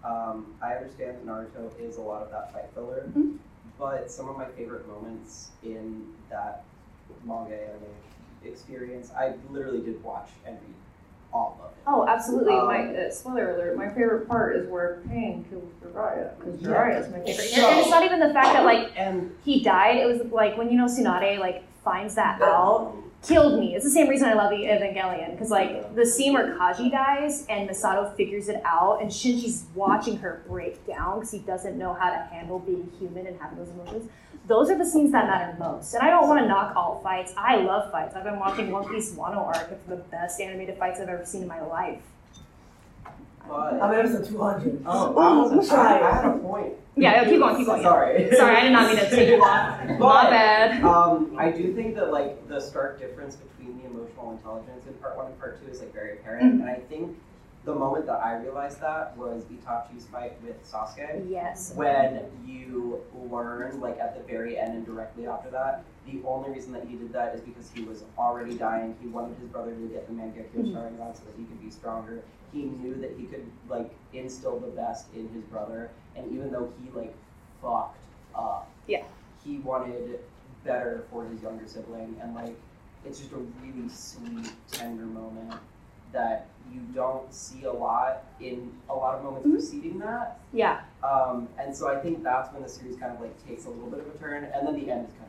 [0.03, 3.37] um, I understand that Naruto is a lot of that fight filler, Mhm.
[3.77, 6.63] But some of my favorite moments in that
[7.25, 7.83] manga anime
[8.45, 10.75] experience, I literally did watch and read
[11.33, 11.77] all of it.
[11.85, 12.53] Oh, absolutely.
[12.53, 13.77] Um, my uh, spoiler alert.
[13.77, 16.59] My favorite part is where Pain kills Jiraiya because.
[16.59, 17.49] Jiraiya is my favorite.
[17.49, 19.97] So- and it's not even the fact that like And he died.
[19.97, 22.95] It was like when you know Tsunade like finds that out.
[23.21, 23.75] Killed me.
[23.75, 27.45] It's the same reason I love the Evangelion because like the scene where Kaji dies
[27.49, 31.93] and Misato figures it out and Shinji's watching her break down because he doesn't know
[31.93, 34.09] how to handle being human and having those emotions.
[34.47, 35.93] Those are the scenes that matter most.
[35.93, 37.33] And I don't want to knock all fights.
[37.37, 38.15] I love fights.
[38.15, 39.69] I've been watching One Piece Wano arc.
[39.69, 42.01] It's the best animated fights I've ever seen in my life.
[43.49, 44.83] But I'm episode 200.
[44.85, 46.09] oh, Ooh, I, was, try I.
[46.11, 46.73] I had a point.
[46.95, 47.81] Yeah, keep going, keep going.
[47.81, 48.29] Sorry.
[48.35, 49.83] Sorry, I did not mean to take you off.
[49.85, 50.83] My But- bad.
[50.83, 55.17] Um, I do think that like the stark difference between the emotional intelligence in part
[55.17, 56.61] one and part two is like very apparent, Mm-hmm.
[56.61, 57.17] and I think
[57.65, 61.29] the moment that I realized that was Itachi's fight with Sasuke.
[61.29, 61.73] Yes.
[61.75, 66.71] When you learn, like at the very end and directly after that, the only reason
[66.73, 68.95] that he did that is because he was already dying.
[69.01, 70.73] He wanted his brother to get the Mangekyo Mhm.
[70.73, 72.21] Sharingan so that he could be stronger.
[72.53, 76.71] He knew that he could like instill the best in his brother, and even though
[76.83, 77.13] he like
[77.61, 77.97] fucked
[78.35, 79.03] up, Yeah.
[79.43, 80.19] he wanted
[80.63, 82.55] better for his younger sibling, and like
[83.05, 85.53] it's just a really sweet, tender moment
[86.11, 89.51] that you don't see a lot in a lot of moments Mhm.
[89.53, 90.39] preceding that.
[90.51, 90.81] Yeah.
[91.03, 93.89] Um, and so I think that's when the series kind of like takes a little
[93.89, 95.28] bit of a turn, and then the end is kind of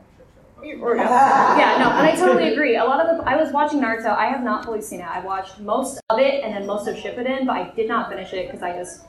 [0.81, 2.75] Or- Yeah, no, and I totally agree.
[2.77, 4.15] A lot of the I was watching Naruto.
[4.15, 5.07] I have not fully seen it.
[5.07, 8.31] I watched most of it and then most of Shippuden, but I did not finish
[8.33, 9.01] it because I just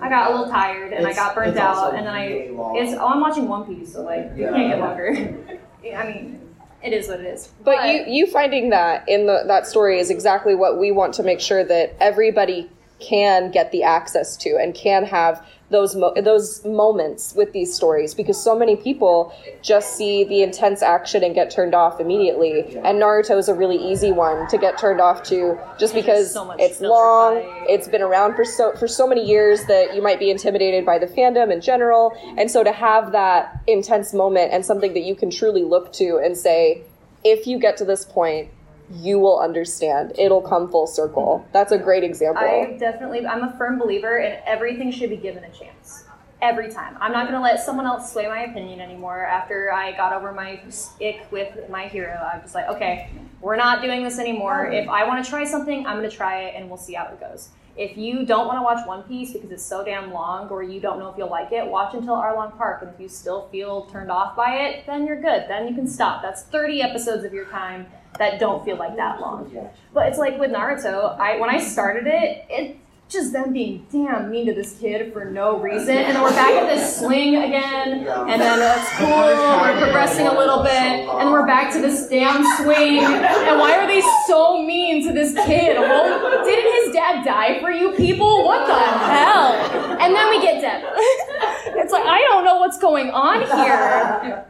[0.00, 2.94] I got a little tired and I got burnt out, and then I really it's
[2.98, 5.14] oh I'm watching One Piece, so like you can't get longer.
[5.96, 6.40] I mean,
[6.82, 7.48] it is what it is.
[7.62, 11.22] But you you finding that in the that story is exactly what we want to
[11.22, 12.70] make sure that everybody
[13.04, 18.14] can get the access to and can have those mo- those moments with these stories
[18.14, 22.60] because so many people just see the intense action and get turned off immediately.
[22.76, 26.50] And Naruto is a really easy one to get turned off to just because so
[26.58, 30.30] it's long it's been around for so for so many years that you might be
[30.30, 32.12] intimidated by the fandom in general.
[32.38, 36.20] And so to have that intense moment and something that you can truly look to
[36.22, 36.82] and say
[37.24, 38.50] if you get to this point
[38.92, 43.56] you will understand it'll come full circle that's a great example I definitely, I'm a
[43.56, 46.04] firm believer in everything should be given a chance.
[46.42, 46.98] Every time.
[47.00, 49.24] I'm not going to let someone else sway my opinion anymore.
[49.24, 50.60] After I got over my
[51.00, 53.08] ick with my hero, I'm just like, okay,
[53.40, 54.66] we're not doing this anymore.
[54.66, 57.06] If I want to try something, I'm going to try it and we'll see how
[57.06, 57.48] it goes.
[57.78, 60.80] If you don't want to watch One Piece because it's so damn long or you
[60.80, 62.82] don't know if you'll like it, watch until Arlong Park.
[62.82, 65.46] And if you still feel turned off by it, then you're good.
[65.48, 66.20] Then you can stop.
[66.20, 67.86] That's 30 episodes of your time
[68.18, 69.50] that don't feel like that long.
[69.92, 72.76] But it's like with Naruto, I when I started it, it
[73.08, 75.96] just them being damn mean to this kid for no reason.
[75.96, 80.32] And then we're back at this swing again, and then it's cool, we're progressing a
[80.32, 82.98] little bit, and we're back to this damn swing.
[83.04, 85.78] And why are they so mean to this kid?
[85.78, 88.44] Well, didn't his dad die for you people?
[88.44, 89.52] What the hell?
[90.00, 90.82] And then we get Deb.
[91.76, 94.46] It's like I don't know what's going on here.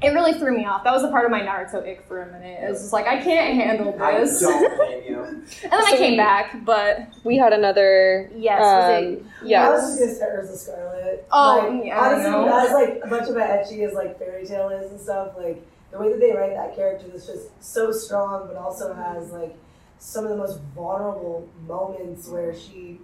[0.00, 0.84] It really threw me off.
[0.84, 2.62] That was a part of my Naruto ick for a minute.
[2.62, 4.44] It was just like I can't handle this.
[4.44, 5.22] I don't blame you.
[5.24, 8.30] and then I came we- back, but We had another.
[8.34, 9.04] yes, was
[9.42, 9.54] um, it?
[9.54, 11.26] I was just gonna say Erza Scarlet.
[11.32, 12.58] Oh, like, yeah, I honestly, know.
[12.58, 15.60] as like a bunch of my etchy as like Fairy Tail is and stuff, like
[15.90, 19.56] the way that they write that character is just so strong, but also has like
[19.98, 23.00] some of the most vulnerable moments where she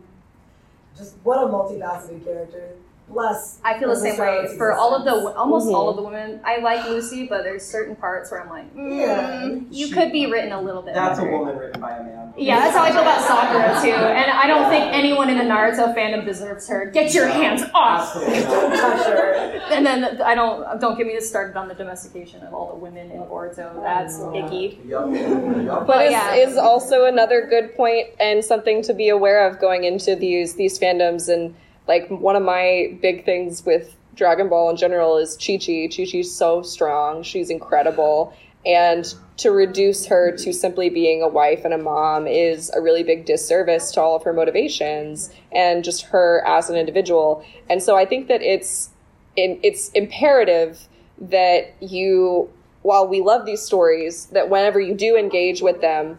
[0.96, 2.76] just what a multifaceted character.
[3.08, 3.58] Bless.
[3.62, 5.90] I feel the same way Scarlet's for all of the almost all Mhm.
[5.90, 6.40] of the women.
[6.42, 9.44] I like Lucy, but there's certain parts where I'm like, mm, Yeah.
[9.70, 10.94] you She- could be written a little bit.
[10.94, 12.32] That's a woman written by a man.
[12.36, 15.44] Yeah, that's how I feel about Sakura too, and I don't think anyone in the
[15.44, 16.86] Naruto fandom deserves her.
[16.86, 18.16] Get your hands off!
[18.16, 19.32] Absolutely Don't touch her.
[19.70, 23.10] And then I don't don't get me started on the domestication of all the women
[23.10, 23.80] in Boruto.
[23.82, 24.80] That's icky.
[24.88, 25.08] Yup.
[25.64, 25.86] Yup.
[25.86, 26.34] But is, yeah.
[26.34, 30.78] is also another good point and something to be aware of going into these these
[30.78, 31.54] fandoms and
[31.86, 35.88] like one of my big things with Dragon Ball in general is Chi Chi.
[35.94, 37.22] Chi Chi's so strong.
[37.22, 38.34] She's incredible.
[38.64, 43.02] And to reduce her to simply being a wife and a mom is a really
[43.02, 47.44] big disservice to all of her motivations and just her as an individual.
[47.68, 48.90] And so I think that it's
[49.36, 50.86] it's imperative
[51.18, 52.48] that you
[52.82, 56.18] while we love these stories that whenever you do engage with them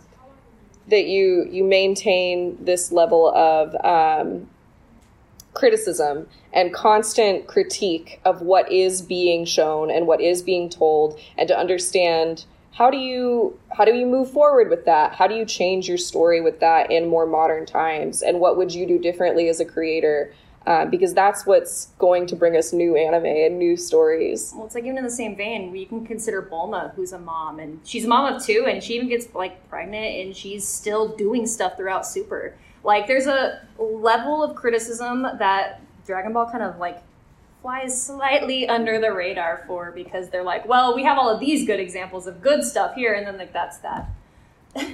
[0.89, 4.49] that you you maintain this level of um,
[5.55, 11.47] criticism and constant critique of what is being shown and what is being told and
[11.47, 15.15] to understand how do you how do you move forward with that?
[15.15, 18.21] How do you change your story with that in more modern times?
[18.21, 20.33] And what would you do differently as a creator?
[20.67, 24.51] Uh, because that's what's going to bring us new anime and new stories.
[24.55, 27.59] Well, it's like even in the same vein, we can consider Bulma, who's a mom,
[27.59, 31.15] and she's a mom of two, and she even gets like pregnant, and she's still
[31.15, 32.55] doing stuff throughout Super.
[32.86, 37.02] Like, there's a level of criticism that Dragon Ball kind of like
[37.63, 41.65] flies slightly under the radar for because they're like, well, we have all of these
[41.65, 44.08] good examples of good stuff here, and then like that's that.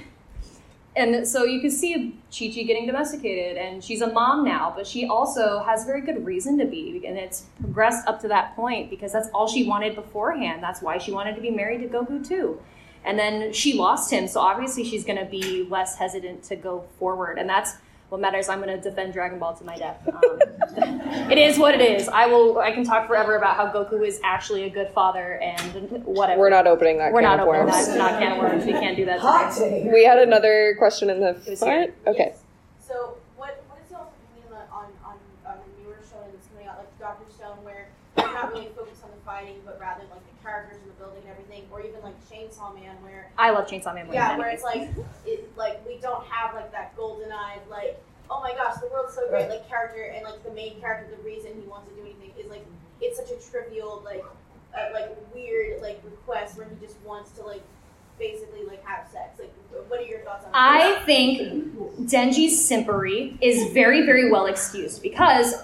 [0.96, 4.88] and so you can see Chi Chi getting domesticated, and she's a mom now, but
[4.88, 8.90] she also has very good reason to be, and it's progressed up to that point
[8.90, 10.64] because that's all she wanted beforehand.
[10.64, 12.58] That's why she wanted to be married to Goku too.
[13.04, 16.86] And then she lost him, so obviously she's going to be less hesitant to go
[17.00, 17.74] forward, and that's
[18.10, 18.48] what matters.
[18.50, 20.08] I'm going to defend Dragon Ball to my death.
[20.08, 20.40] Um,
[21.32, 22.08] it is what it is.
[22.10, 22.60] I will.
[22.60, 26.40] I can talk forever about how Goku is actually a good father and whatever.
[26.40, 27.88] we're not opening that We're can not of opening worms.
[27.88, 27.98] that.
[27.98, 28.66] Not can of worms.
[28.66, 29.90] We can't do that Hot today.
[29.92, 32.36] we had another question in the front okay
[32.86, 35.16] So, what what is y'all's opinion on on
[35.48, 39.04] on the newer show that's coming out, like Doctor Stone, where they're not really focused
[39.04, 42.02] on the fighting, but rather like the characters in the building and everything, or even
[42.04, 42.16] like
[42.62, 44.06] Chainsaw Man, where I love Chainsaw Man.
[44.06, 44.82] more yeah, than where anything.
[44.82, 48.80] it's like it like we don't have like that golden eyed like oh my gosh
[48.80, 51.90] the world's so great like character and like the main character the reason he wants
[51.90, 52.66] to do anything is like
[53.02, 54.24] it's such a trivial like
[54.78, 57.64] uh, like weird like request where he just wants to like
[58.20, 59.54] basically like have sex like
[59.88, 60.58] what are your thoughts on that?
[60.58, 65.56] I think Denji's simpery is very, very well excused because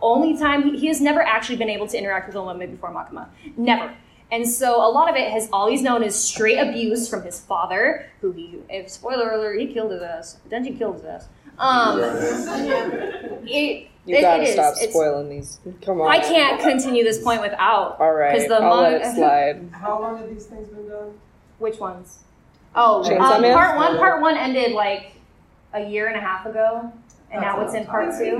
[0.00, 2.90] only time he, he has never actually been able to interact with a woman before
[2.90, 3.28] Makima.
[3.56, 3.94] Never.
[4.32, 8.06] And so a lot of it has always known as straight abuse from his father,
[8.20, 10.38] who he, if spoiler alert, he killed his ass.
[10.50, 11.28] Denji killed his ass.
[11.58, 12.00] Um,
[13.46, 14.52] it, you it- gotta it is.
[14.54, 17.98] stop It's- spoiling these come on I can't continue this point without.
[17.98, 21.18] all right 'cause the i'll let it slide How long have these things been done?
[21.58, 22.18] Which ones?
[22.74, 23.96] Oh, um, part one.
[23.96, 25.12] Part one ended like
[25.72, 26.92] a year and a half ago,
[27.30, 28.36] and now it's in part two.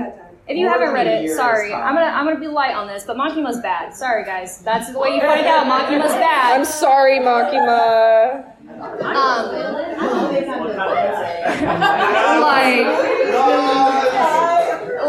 [0.47, 1.73] If you haven't read it, sorry, is.
[1.73, 3.93] I'm gonna I'm gonna be light on this, but Makima's bad.
[3.93, 6.57] Sorry guys, that's the way you find out Makima's bad.
[6.57, 9.51] i'm sorry makima Um,
[12.41, 12.85] like,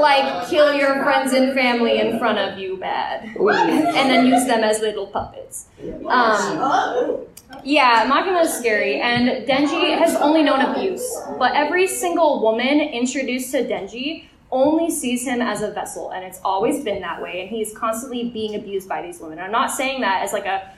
[0.00, 4.64] like kill your friends and family in front of you, bad, and then use them
[4.64, 5.66] as little puppets.
[6.06, 7.26] Um,
[7.64, 11.04] yeah, Makima is scary, and Denji has only known abuse.
[11.38, 16.40] But every single woman introduced to Denji only sees him as a vessel, and it's
[16.44, 17.42] always been that way.
[17.42, 19.38] And he's constantly being abused by these women.
[19.38, 20.72] I'm not saying that as like a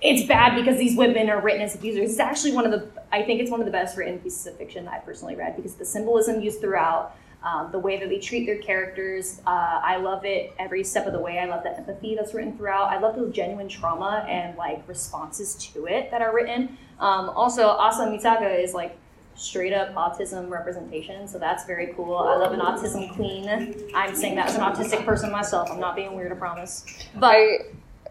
[0.00, 2.10] it's bad because these women are written as abusers.
[2.10, 4.56] It's actually one of the I think it's one of the best written pieces of
[4.56, 7.16] fiction that I personally read because the symbolism used throughout.
[7.42, 11.12] Um, the way that they treat their characters, uh, I love it every step of
[11.12, 11.38] the way.
[11.38, 12.84] I love the empathy that's written throughout.
[12.84, 16.78] I love the genuine trauma and like responses to it that are written.
[16.98, 18.96] Um, also, Asa Mitaka is like
[19.34, 22.16] straight up autism representation, so that's very cool.
[22.16, 23.48] I love an autism queen.
[23.94, 25.70] I'm saying that as an autistic person myself.
[25.70, 26.84] I'm not being weird, I promise.
[27.14, 27.58] But I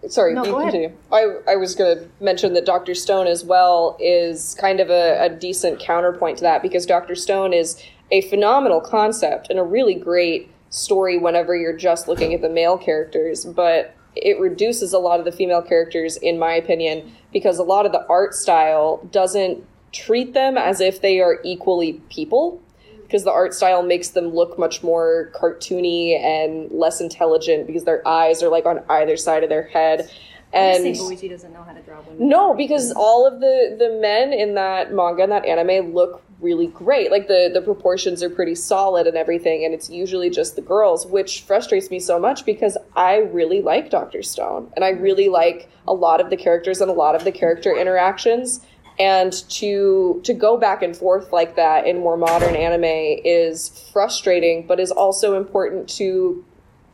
[0.10, 0.98] sorry, No, you go ahead.
[1.12, 5.26] I I was going to mention that Doctor Stone as well is kind of a,
[5.26, 7.82] a decent counterpoint to that because Doctor Stone is
[8.12, 12.78] a phenomenal concept and a really great story whenever you're just looking at the male
[12.78, 17.64] characters, but it reduces a lot of the female characters, in my opinion, because a
[17.64, 22.62] lot of the art style doesn't treat them as if they are equally people.
[23.04, 28.06] Because the art style makes them look much more cartoony and less intelligent because their
[28.08, 30.10] eyes are like on either side of their head.
[30.52, 32.28] And Boichi doesn't know how to draw women.
[32.28, 36.68] no, because all of the the men in that manga and that anime look really
[36.68, 37.12] great.
[37.12, 41.08] Like the the proportions are pretty solid and everything, and it's usually just the girls,
[41.08, 45.70] which frustrates me so much because I really like Doctor Stone and I really like
[45.88, 48.62] a lot of the characters and a lot of the character interactions.
[49.00, 54.68] And to to go back and forth like that in more modern anime is frustrating,
[54.68, 56.46] but is also important to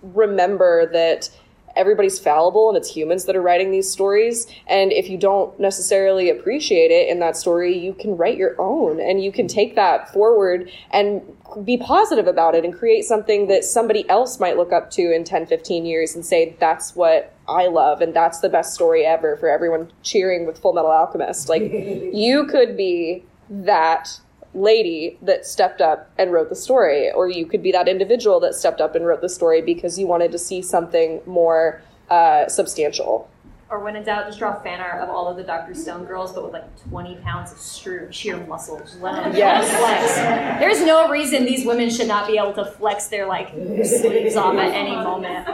[0.01, 1.29] remember that
[1.75, 4.47] everybody's fallible and it's humans that are writing these stories.
[4.67, 8.99] And if you don't necessarily appreciate it in that story you can write your own
[8.99, 11.21] and you can take that forward and
[11.63, 15.23] be positive about it and create something that somebody else might look up to in
[15.23, 19.35] 10 15 years and say that's what i love and that's the best story ever
[19.37, 21.61] for everyone cheering with full metal alchemist like
[22.13, 24.19] you could be that
[24.53, 28.55] lady that stepped up and wrote the story, or you could be that individual that
[28.55, 33.29] stepped up and wrote the story because you wanted to see something more uh, substantial.
[33.69, 35.75] Or when in doubt, just draw fan art of all of the Dr.
[35.75, 38.81] Stone girls, but with like 20 pounds of sheer, sheer muscle.
[38.99, 39.69] Let them Yes.
[39.77, 40.59] flex.
[40.59, 44.55] There's no reason these women should not be able to flex their like sleeves off
[44.55, 45.47] at any moment.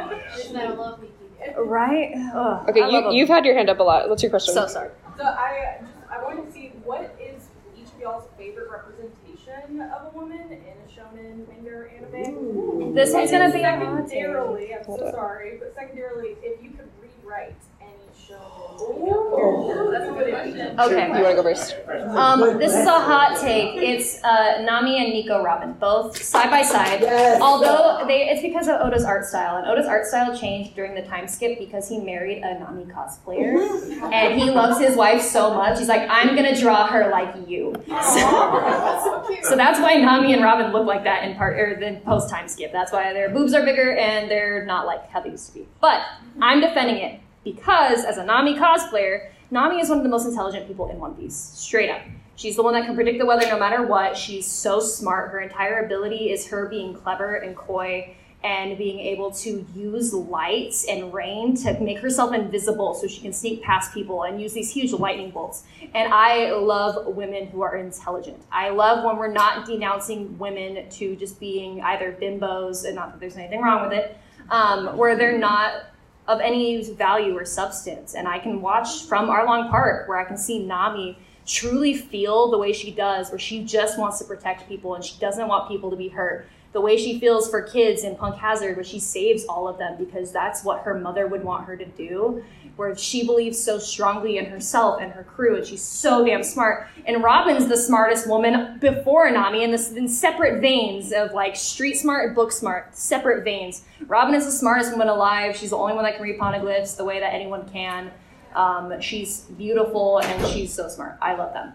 [1.39, 1.69] Reason I love Wiki.
[1.69, 2.12] Right?
[2.36, 3.15] Ugh, Okay, I love you, 'em.
[3.15, 4.10] you've had your hand up a lot.
[4.10, 4.54] What's your question?
[4.54, 4.89] So sorry.
[5.17, 10.13] So I just I wanted to see what is each of y'all's favorite representation of
[10.13, 12.93] a woman in a shonen manga or anime?
[12.93, 14.10] This one's gonna be a hot take.
[14.10, 14.74] secondarily.
[14.76, 15.12] I'm Hold so on.
[15.13, 18.65] sorry, but secondarily, if you could rewrite any shonen
[19.00, 20.80] manga character, that's a good question.
[20.80, 21.08] Okay.
[21.08, 21.76] You want to go first?
[22.15, 23.76] Um, this is a hot take.
[23.78, 27.02] It's uh, Nami and Nico Robin, both side by side.
[27.02, 27.41] Yes.
[27.41, 31.04] Although they, it's because of Oda's art style, and Oda's art style changed during the
[31.04, 35.80] time skip because he married a Nami cosplayer, and he loves his wife so much.
[35.80, 37.74] He's like, I'm gonna draw her like you.
[37.88, 42.30] So, so that's why Nami and Robin look like that in part or the post
[42.30, 42.71] time skip.
[42.71, 45.67] That's why their boobs are bigger and they're not like how they used to be.
[45.82, 46.02] But
[46.41, 50.67] I'm defending it because as a Nami cosplayer, Nami is one of the most intelligent
[50.67, 52.01] people in One Piece, straight up.
[52.36, 54.17] She's the one that can predict the weather no matter what.
[54.17, 55.31] She's so smart.
[55.31, 60.75] Her entire ability is her being clever and coy and being able to use light
[60.88, 64.71] and rain to make herself invisible so she can sneak past people and use these
[64.71, 65.63] huge lightning bolts.
[65.95, 68.43] And I love women who are intelligent.
[68.51, 73.19] I love when we're not denouncing women to just being either bimbos, and not that
[73.19, 74.17] there's anything wrong with it,
[74.49, 75.86] um, where they're not
[76.27, 78.15] of any value or substance.
[78.15, 82.57] And I can watch from Arlong Park where I can see Nami truly feel the
[82.57, 85.91] way she does, where she just wants to protect people and she doesn't want people
[85.91, 86.47] to be hurt.
[86.75, 89.95] The way she feels for kids in Punk Hazard, where she saves all of them
[89.97, 92.43] because that's what her mother would want her to do.
[92.75, 96.89] Where she believes so strongly in herself and her crew, and she's so damn smart.
[97.05, 101.93] And Robin's the smartest woman before Nami in this in separate veins of like street
[101.93, 103.85] smart, and book smart, separate veins.
[104.07, 105.55] Robin is the smartest woman alive.
[105.55, 108.11] She's the only one that can read poneglyphs the way that anyone can.
[108.53, 111.17] Um, she's beautiful and she's so smart.
[111.21, 111.73] I love them.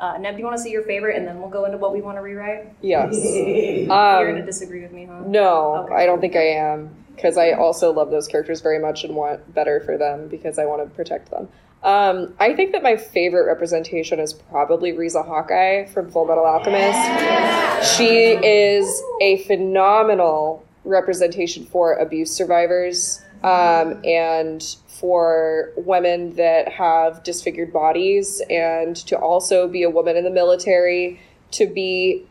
[0.00, 1.92] Uh, Neb, do you want to see your favorite, and then we'll go into what
[1.92, 2.72] we want to rewrite?
[2.80, 3.12] Yes.
[3.22, 5.24] You're gonna Um, disagree with me, huh?
[5.26, 5.94] no, Okay.
[5.94, 9.52] I don't think I am because I also love those characters very much and want
[9.54, 11.48] better for them because I want to protect them.
[11.82, 17.96] Um, I think that my favorite representation is probably Riza Hawkeye from Full Metal Alchemist.
[17.96, 18.06] She
[18.42, 24.62] is a phenomenal representation for abuse survivors um, and
[25.00, 31.18] for women that have disfigured bodies, and to also be a woman in the military,
[31.52, 32.26] to be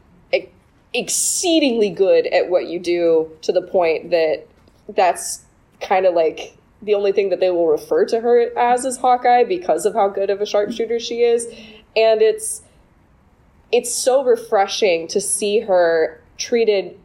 [0.93, 4.47] exceedingly good at what you do to the point that
[4.89, 5.45] that's
[5.81, 9.43] kind of like the only thing that they will refer to her as is Hawkeye
[9.43, 11.45] because of how good of a sharpshooter she is.
[11.95, 12.63] And it's
[13.71, 16.97] it's so refreshing to see her treated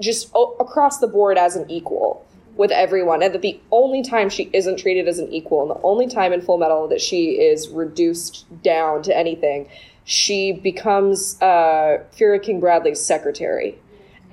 [0.00, 2.24] just o- across the board as an equal
[2.58, 5.82] with everyone and that the only time she isn't treated as an equal and the
[5.82, 9.66] only time in full metal that she is reduced down to anything
[10.08, 13.78] she becomes uh, Führer King Bradley's secretary.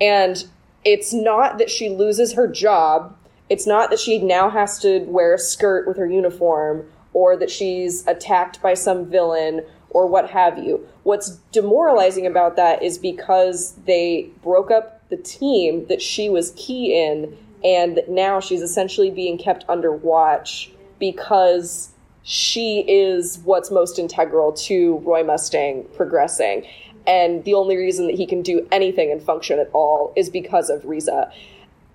[0.00, 0.42] And
[0.86, 3.14] it's not that she loses her job,
[3.50, 7.50] it's not that she now has to wear a skirt with her uniform, or that
[7.50, 10.88] she's attacked by some villain, or what have you.
[11.02, 16.98] What's demoralizing about that is because they broke up the team that she was key
[16.98, 21.90] in, and now she's essentially being kept under watch because
[22.22, 26.66] she is what's most integral to Roy Mustang progressing.
[27.06, 30.68] And the only reason that he can do anything and function at all is because
[30.70, 31.30] of Riza.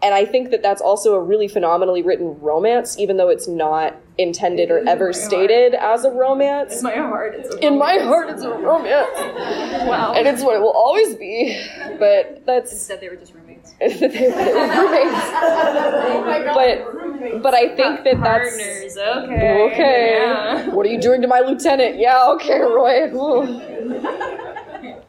[0.03, 3.95] and I think that that's also a really phenomenally written romance, even though it's not
[4.17, 6.77] intended or ever stated as a romance.
[6.77, 9.09] In my heart, it's a In my heart, it's a romance,
[9.87, 10.13] wow.
[10.15, 11.61] and it's what it will always be.
[11.99, 13.35] But that's Instead, they were just
[13.81, 14.01] roommates.
[14.01, 15.21] roommates.
[16.13, 16.55] Oh my god.
[16.55, 17.01] But
[17.43, 19.71] but I think that that's Partners, okay.
[19.71, 20.17] okay.
[20.17, 20.69] Yeah.
[20.69, 21.97] What are you doing to my lieutenant?
[21.97, 23.09] Yeah, okay, Roy.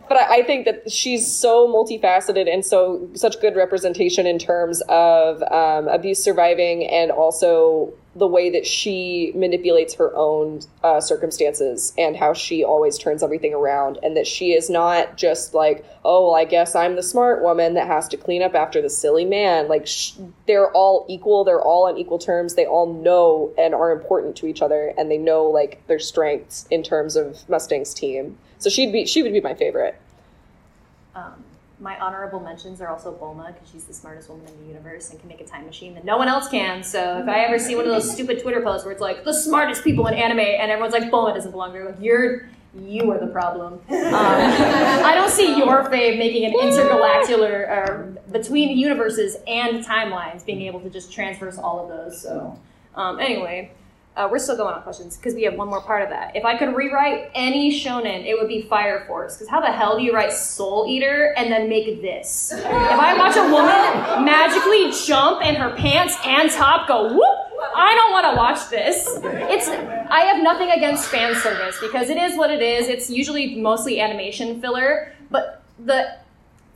[0.08, 4.82] But I, I think that she's so multifaceted and so such good representation in terms
[4.88, 11.92] of um, abuse surviving and also the way that she manipulates her own uh, circumstances
[11.96, 16.26] and how she always turns everything around and that she is not just like oh
[16.26, 19.24] well i guess i'm the smart woman that has to clean up after the silly
[19.24, 19.68] man.
[19.68, 20.12] Like sh-
[20.46, 24.46] they're all equal they're all on equal terms they all know and are important to
[24.46, 28.38] each other and they know like their strengths in terms of mustang's team.
[28.58, 30.00] So she'd be she would be my favorite.
[31.14, 31.44] Um,
[31.82, 35.18] my honorable mentions are also Bulma because she's the smartest woman in the universe and
[35.18, 36.82] can make a time machine that no one else can.
[36.84, 39.34] So if I ever see one of those stupid Twitter posts where it's like the
[39.34, 43.18] smartest people in anime and everyone's like Bulma doesn't belong there, like you're you are
[43.18, 43.80] the problem.
[44.12, 50.62] Um, I don't see your fave making an intergalactular uh, between universes and timelines being
[50.62, 52.20] able to just transverse all of those.
[52.22, 52.58] So
[52.94, 53.72] um, anyway.
[54.14, 56.36] Uh, we're still going on questions because we have one more part of that.
[56.36, 59.36] If I could rewrite any shonen, it would be Fire Force.
[59.36, 62.52] Because how the hell do you write Soul Eater and then make this?
[62.52, 67.38] If I watch a woman magically jump and her pants and top go whoop,
[67.74, 69.08] I don't want to watch this.
[69.50, 72.88] It's I have nothing against fan service because it is what it is.
[72.88, 76.16] It's usually mostly animation filler, but the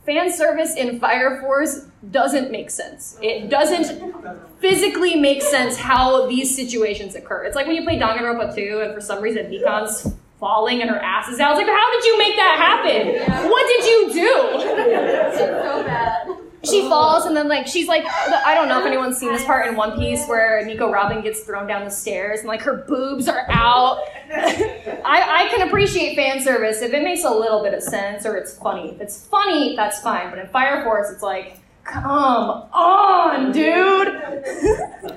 [0.07, 3.17] fan service in Fire Force doesn't make sense.
[3.21, 4.15] It doesn't
[4.59, 7.43] physically make sense how these situations occur.
[7.43, 10.97] It's like when you play Danganronpa 2 and for some reason Mikan's falling and her
[10.99, 11.59] ass is out.
[11.59, 13.49] It's like, how did you make that happen?
[13.49, 15.37] What did you do?
[15.37, 16.26] so bad.
[16.63, 19.67] She falls and then like she's like I don't know if anyone's seen this part
[19.67, 23.27] in One Piece where Nico Robin gets thrown down the stairs and like her boobs
[23.27, 23.99] are out.
[24.33, 28.35] I, I can appreciate fan service if it makes a little bit of sense or
[28.35, 28.89] it's funny.
[28.89, 30.29] If it's funny, that's fine.
[30.31, 34.43] But in Fire Force, it's like, come on, dude.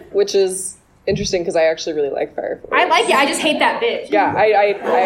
[0.13, 0.77] which is
[1.11, 3.15] interesting because i actually really like fire force I like it.
[3.23, 4.11] I just hate that bitch.
[4.11, 5.03] yeah i i, I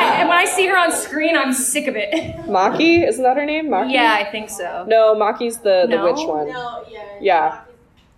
[0.00, 2.10] I and when I see her on screen, I'm sick of it.
[2.56, 4.84] maki isn't that her name maki Yeah, I think so.
[4.88, 6.04] no maki's the the No?
[6.06, 7.04] witch one No, yeah.
[7.20, 7.60] Yeah.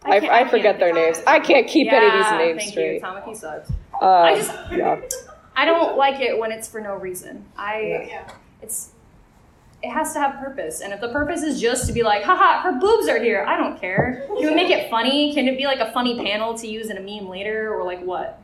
[0.05, 1.19] I, can't- I, forget their names.
[1.29, 2.95] I can't keep any of these names thank straight.
[2.95, 3.01] You.
[3.07, 3.71] Tamaki sucks.
[4.01, 5.01] Uh, I just- yeah.
[5.61, 7.45] I don't like it when it's for no reason.
[7.57, 8.29] I Yeah.
[8.61, 8.79] it's
[9.83, 10.81] it has to have purpose.
[10.81, 13.57] And if the purpose is just to be like, haha, her boobs are here, I
[13.57, 14.25] don't care.
[14.27, 15.35] Can we make it funny?
[15.35, 18.01] Can it be like a funny panel to use in a meme later or like
[18.03, 18.41] what?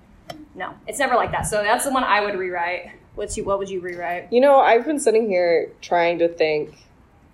[0.55, 1.47] No, it's never like that.
[1.47, 2.91] So that's the one I would rewrite.
[3.15, 4.33] What's you what would you rewrite?
[4.33, 6.77] You know, I've been sitting here trying to think,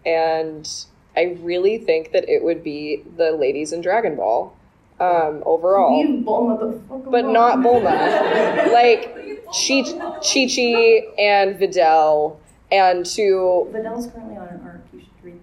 [0.05, 0.69] and
[1.17, 4.55] I really think that it would be the ladies in Dragon Ball
[5.01, 6.05] um, overall.
[6.05, 8.73] Bulma the but not Bulma.
[8.73, 9.15] like
[9.47, 12.37] Chi Chi and Videl,
[12.75, 14.81] and to Videl's currently on an arc.
[14.93, 15.41] You should read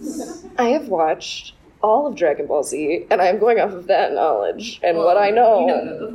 [0.00, 0.52] the more.
[0.58, 4.80] I have watched all of Dragon Ball Z, and I'm going off of that knowledge
[4.82, 5.60] and what I know.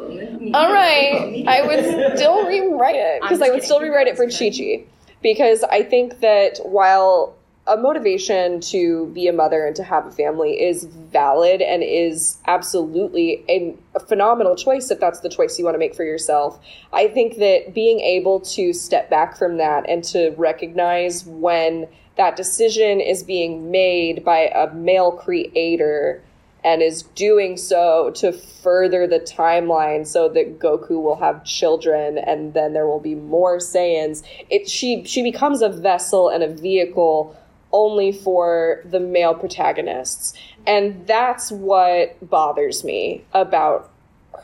[0.09, 0.57] You know.
[0.57, 4.49] All right, I would still rewrite it because I would still rewrite it for Chi
[4.49, 4.83] Chi
[5.21, 7.35] because I think that while
[7.67, 12.37] a motivation to be a mother and to have a family is valid and is
[12.47, 16.59] absolutely a, a phenomenal choice if that's the choice you want to make for yourself.
[16.91, 21.87] I think that being able to step back from that and to recognize when
[22.17, 26.23] that decision is being made by a male creator
[26.63, 32.53] and is doing so to further the timeline so that Goku will have children and
[32.53, 34.23] then there will be more Saiyans.
[34.49, 37.35] It she she becomes a vessel and a vehicle
[37.73, 40.33] only for the male protagonists.
[40.67, 43.91] And that's what bothers me about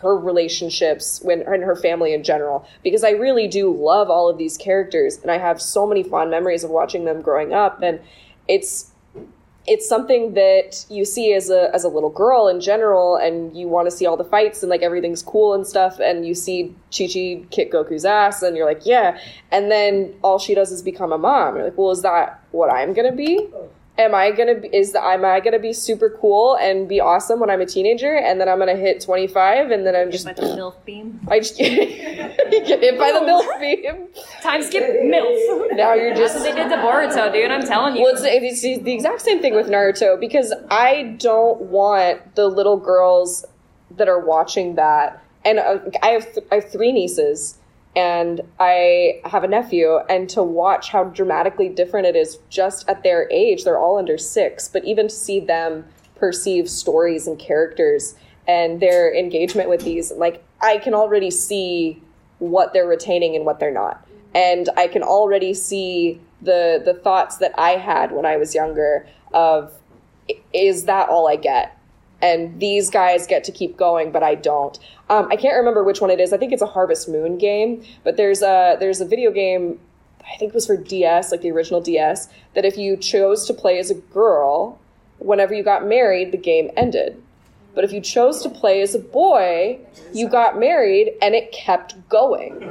[0.02, 4.38] her relationships when and her family in general because I really do love all of
[4.38, 8.00] these characters and I have so many fond memories of watching them growing up and
[8.48, 8.92] it's
[9.68, 13.68] it's something that you see as a as a little girl in general and you
[13.68, 16.74] want to see all the fights and like everything's cool and stuff and you see
[16.98, 19.20] Chi-Chi kick Goku's ass and you're like yeah.
[19.52, 21.56] And then all she does is become a mom.
[21.56, 23.48] You're like well is that what I'm to be
[23.98, 27.40] am I gonna be is the, am I gonna be super cool and be awesome
[27.40, 30.34] when I'm a teenager and then I'm gonna hit 25 and then I'm just By
[30.34, 31.20] the MILF beam.
[31.28, 31.72] I just get
[32.68, 34.08] hit by the milk beam.
[34.42, 35.68] Time skip MILF.
[35.78, 37.52] Now you're That's just what they did to Boruto, dude.
[37.52, 38.04] I'm telling you.
[38.04, 42.78] well, it's, it's the exact same thing with Naruto because I don't want the little
[42.78, 43.46] girls
[43.96, 47.57] that are watching that, and uh, I have th- I have three nieces
[47.98, 53.02] and I have a nephew, and to watch how dramatically different it is just at
[53.02, 55.84] their age, they're all under six, but even to see them
[56.16, 58.16] perceive stories and characters
[58.48, 62.02] and their engagement with these like i can already see
[62.40, 64.08] what they're retaining and what they're not.
[64.34, 69.08] And i can already see the the thoughts that i had when i was younger
[69.34, 69.74] of
[70.54, 71.77] is that all i get
[72.22, 74.80] and these guys get to keep going but i don't.
[75.10, 76.34] Um, i can't remember which one it is.
[76.34, 79.80] I think it's a harvest moon game but there's a there's a video game
[80.22, 83.54] i think it was for ds like the original ds that if you chose to
[83.54, 84.80] play as a girl
[85.20, 87.22] whenever you got married the game ended
[87.78, 89.80] but if you chose to play as a boy
[90.14, 92.60] you got married and it kept going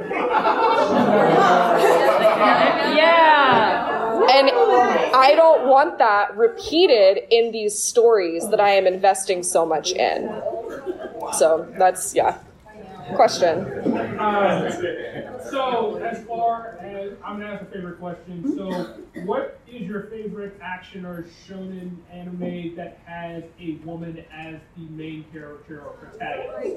[2.97, 4.27] Yeah.
[4.29, 4.49] and
[5.15, 10.27] I don't want that repeated in these stories that I am investing so much in.
[11.33, 12.37] So that's, yeah.
[13.15, 13.65] Question.
[14.19, 14.69] Uh,
[15.49, 18.55] so, as far as I'm gonna ask a favorite question.
[18.55, 24.83] So, what is your favorite action or shonen anime that has a woman as the
[24.89, 26.75] main character or protagonist?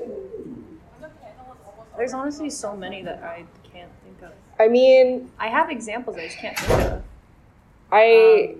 [1.96, 4.32] There's honestly so many that I can't think of.
[4.58, 7.02] I mean, I have examples I just can't think of.
[7.90, 8.54] I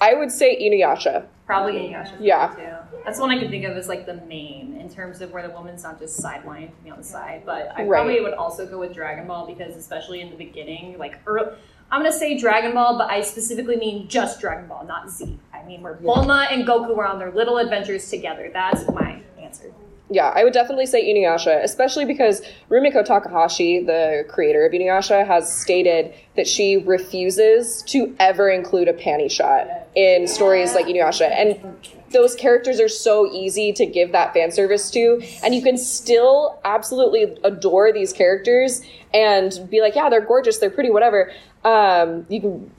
[0.00, 1.26] I would say Inuyasha.
[1.46, 2.16] Probably Inuyasha.
[2.18, 2.48] Yeah.
[2.48, 2.98] Too.
[3.04, 5.46] That's the one I can think of as like the main in terms of where
[5.46, 7.42] the woman's not just sidelined to be on the side.
[7.46, 7.88] But I Right.
[7.88, 11.52] probably would also go with Dragon Ball because especially in the beginning, like early,
[11.92, 15.38] I'm gonna say Dragon Ball, but I specifically mean just Dragon Ball, not Z.
[15.54, 18.50] I mean where Bulma and Goku were on their little adventures together.
[18.52, 19.72] That's my answer.
[20.08, 22.40] Yeah, I would definitely say Inuyasha, especially because
[22.70, 28.92] Rumiko Takahashi, the creator of Inuyasha, has stated that she refuses to ever include a
[28.92, 31.28] panty shot in stories like Inuyasha.
[31.32, 31.76] And
[32.12, 36.60] those characters are so easy to give that fan service to, and you can still
[36.64, 38.82] absolutely adore these characters
[39.12, 41.32] and be like, yeah, they're gorgeous, they're pretty, whatever.
[41.64, 42.70] Um, you can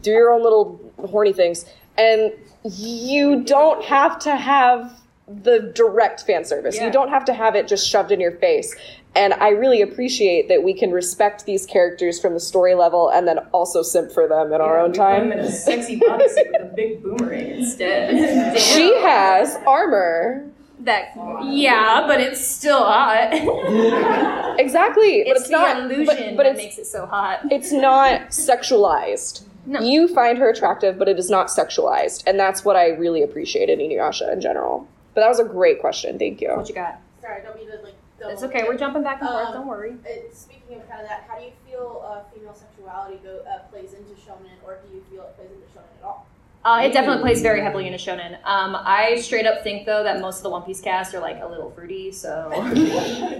[0.00, 1.66] do your own little horny things,
[1.98, 2.32] and
[2.64, 6.76] you don't have to have the direct fan service.
[6.76, 6.86] Yeah.
[6.86, 8.74] You don't have to have it just shoved in your face.
[9.16, 13.28] And I really appreciate that we can respect these characters from the story level and
[13.28, 15.32] then also simp for them in our own We put him time.
[15.32, 18.58] in a sexy bodysuit with a big boomerang instead.
[18.60, 20.44] She has armor.
[20.80, 21.12] that.
[21.44, 23.30] Yeah, but it's still hot.
[24.58, 25.22] Exactly.
[25.26, 27.40] but it's, it's the not illusion but, but that it's makes it so hot.
[27.50, 29.44] it's not sexualized.
[29.66, 29.80] No.
[29.80, 32.22] You find her attractive, but it is not sexualized.
[32.26, 34.86] And that's what I really appreciated in Inuyasha in general.
[35.14, 36.18] But that was a great question.
[36.18, 36.48] Thank you.
[36.54, 37.00] What you got?
[37.20, 37.94] Sorry, I don't mean to like.
[38.20, 38.64] It's double- okay.
[38.68, 39.46] We're jumping back and forth.
[39.48, 39.96] Um, Don't worry.
[40.04, 43.58] Uh, speaking of kind of that, how do you feel uh, female sexuality go, uh,
[43.70, 46.26] plays into shonen, or do you feel it plays into shonen at all?
[46.64, 48.38] Uh, it definitely plays very heavily into shonen.
[48.44, 51.38] Um, I straight up think though that most of the One Piece cast are like
[51.42, 52.10] a little fruity.
[52.10, 52.50] So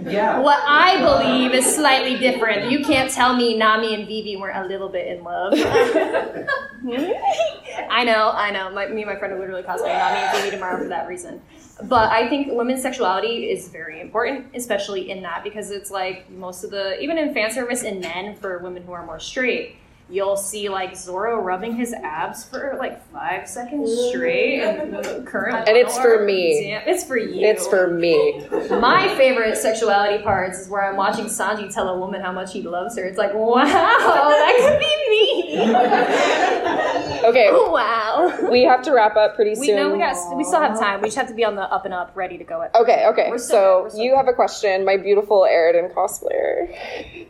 [0.05, 0.39] Yeah.
[0.41, 2.69] what I believe is slightly different.
[2.69, 5.53] You can't tell me Nami and Vivi weren't a little bit in love.
[7.89, 8.69] I know, I know.
[8.71, 11.41] My, me and my friend are literally cosplaying Nami and Vivi tomorrow for that reason.
[11.83, 16.63] But I think women's sexuality is very important, especially in that because it's like most
[16.63, 19.75] of the even in fan service in men for women who are more straight.
[20.07, 25.75] You'll see like Zoro rubbing his abs for like five seconds straight, and current And
[25.75, 26.61] it's for me.
[26.61, 27.43] Damn, it's for you.
[27.43, 28.47] It's for me.
[28.69, 32.61] My favorite sexuality parts is where I'm watching Sanji tell a woman how much he
[32.61, 33.03] loves her.
[33.03, 36.44] It's like, wow, that could be me.
[37.29, 38.49] Okay, wow.
[38.51, 39.75] we have to wrap up pretty We soon.
[39.75, 40.15] know we got.
[40.37, 41.01] We still have time.
[41.01, 42.61] We just have to be on the up and up, ready to go.
[42.61, 43.29] At Okay, okay.
[43.29, 44.17] We're still So good, we're still you good.
[44.17, 47.27] have a question, my beautiful Eridan cosplayer.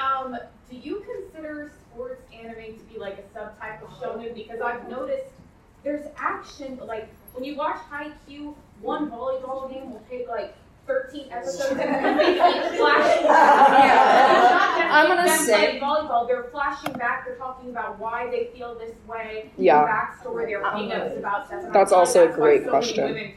[0.00, 0.36] Um,
[0.70, 4.34] do you consider sports anime to be like a subtype of shonen?
[4.34, 5.30] Because I've noticed
[5.82, 10.54] there's action, like when you watch High Q, one volleyball game will take like
[10.86, 14.90] 13 episodes and they keep flashing back.
[14.90, 16.26] I'm gonna say- volleyball.
[16.26, 17.24] They're flashing back.
[17.26, 19.50] They're talking about why they feel this way.
[19.56, 19.82] Yeah.
[19.82, 20.46] The backstory.
[20.46, 21.72] Their hang-ups um, about stuff.
[21.72, 23.34] That's also a that's why great so question.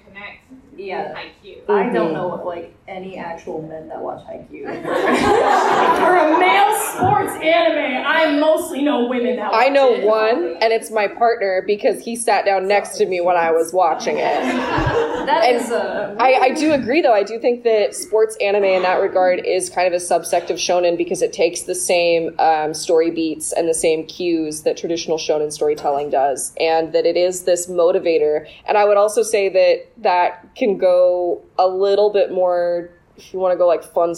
[0.78, 1.74] Many women connect Yeah.
[1.74, 2.14] I don't Mhm.
[2.14, 4.64] know of like any actual men that watch Haikyuu.
[5.98, 10.06] For a male sports anime, I mostly know women that watch I know it.
[10.06, 13.74] one, and it's my partner because he sat down next to me when I was
[13.74, 14.42] watching it.
[15.28, 16.16] That And is a.
[16.22, 17.12] I, I do agree, though.
[17.14, 20.56] I do think that sports anime in that regard is kind of a subsect of
[20.56, 25.18] shonen because it takes the same um, story beats and the same cues that traditional
[25.18, 28.48] shonen storytelling does, and that it is this motivator.
[28.66, 33.40] And I would also say that that can go a little bit more, if you
[33.40, 34.16] want to go like fun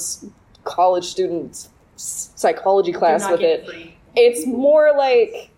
[0.64, 3.96] college student s- psychology class with it free.
[4.16, 5.50] it's more like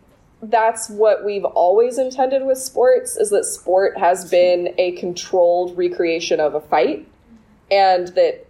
[0.44, 6.40] that's what we've always intended with sports is that sport has been a controlled recreation
[6.40, 7.08] of a fight
[7.70, 8.46] and that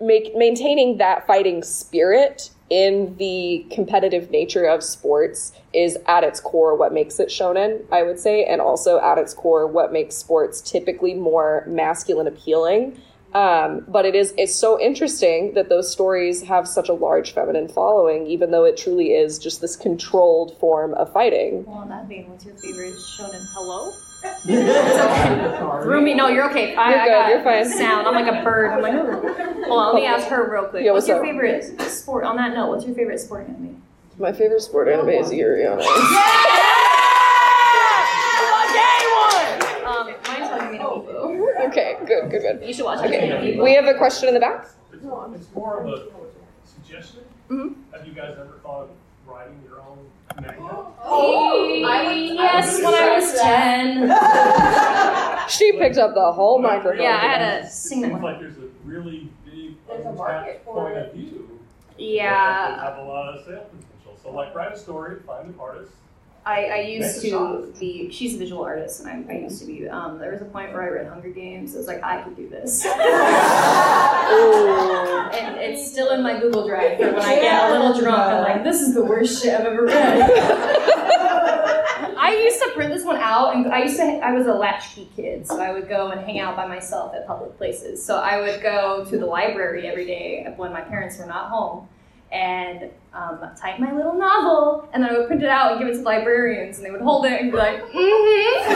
[0.00, 6.74] make maintaining that fighting spirit in the competitive nature of sports is at its core
[6.74, 10.60] what makes it shonen, I would say, and also at its core what makes sports
[10.60, 13.00] typically more masculine appealing.
[13.34, 17.68] Um, but it is it's so interesting that those stories have such a large feminine
[17.68, 21.66] following, even though it truly is just this controlled form of fighting.
[21.66, 23.44] Well, that what's your favorite shonen?
[23.52, 23.92] Hello.
[24.48, 25.82] It's okay.
[25.82, 26.14] Threw me.
[26.14, 26.74] No, you're okay.
[26.76, 27.78] I, You're I good, got you're fine.
[27.78, 28.06] Sound.
[28.06, 28.70] I'm like a bird.
[28.70, 28.92] I'm like.
[29.66, 29.94] Hold on.
[29.94, 30.84] Let me ask her real quick.
[30.84, 31.24] Yeah, what's, what's your up?
[31.24, 32.24] favorite sport?
[32.24, 33.82] On that note, what's your favorite sport anime?
[34.18, 35.86] My favorite sport anime is Yuri on Ice.
[39.86, 41.68] Um, mine's Hajime no Ippo.
[41.68, 42.66] Okay, good, good, good.
[42.66, 43.62] You should watch Hajime no Okay, Ippo.
[43.64, 44.66] we have a question in the back.
[44.92, 46.06] It's, it's more of a
[46.64, 47.20] suggestion.
[47.48, 47.74] Mhm.
[47.92, 48.90] Have you guys ever thought of
[49.26, 50.10] writing your own manga?
[52.34, 55.48] Yes, when I was ten.
[55.48, 57.02] She picked up the whole microphone.
[57.02, 61.12] Yeah, I had to sing that Seems like there's a really big untapped point of
[61.12, 61.60] view.
[61.98, 64.16] Yeah, could have a lot of sales potential.
[64.22, 65.92] So like write a story, find an artist.
[66.46, 68.08] I, I used to be.
[68.12, 69.88] She's a visual artist, and I, I used to be.
[69.88, 71.74] Um, there was a point where I read Hunger Games.
[71.74, 72.86] I was like, I could do this.
[74.26, 78.18] And it's still in my Google Drive for when I get a little drunk.
[78.18, 80.30] I'm like, this is the worst shit I've ever read.
[82.18, 84.02] I used to print this one out, and I used to.
[84.02, 87.26] I was a latchkey kid, so I would go and hang out by myself at
[87.26, 88.04] public places.
[88.04, 91.88] So I would go to the library every day when my parents were not home,
[92.32, 95.88] and um, type my little novel, and then I would print it out and give
[95.88, 98.70] it to the librarians, and they would hold it and be like, mm-hmm.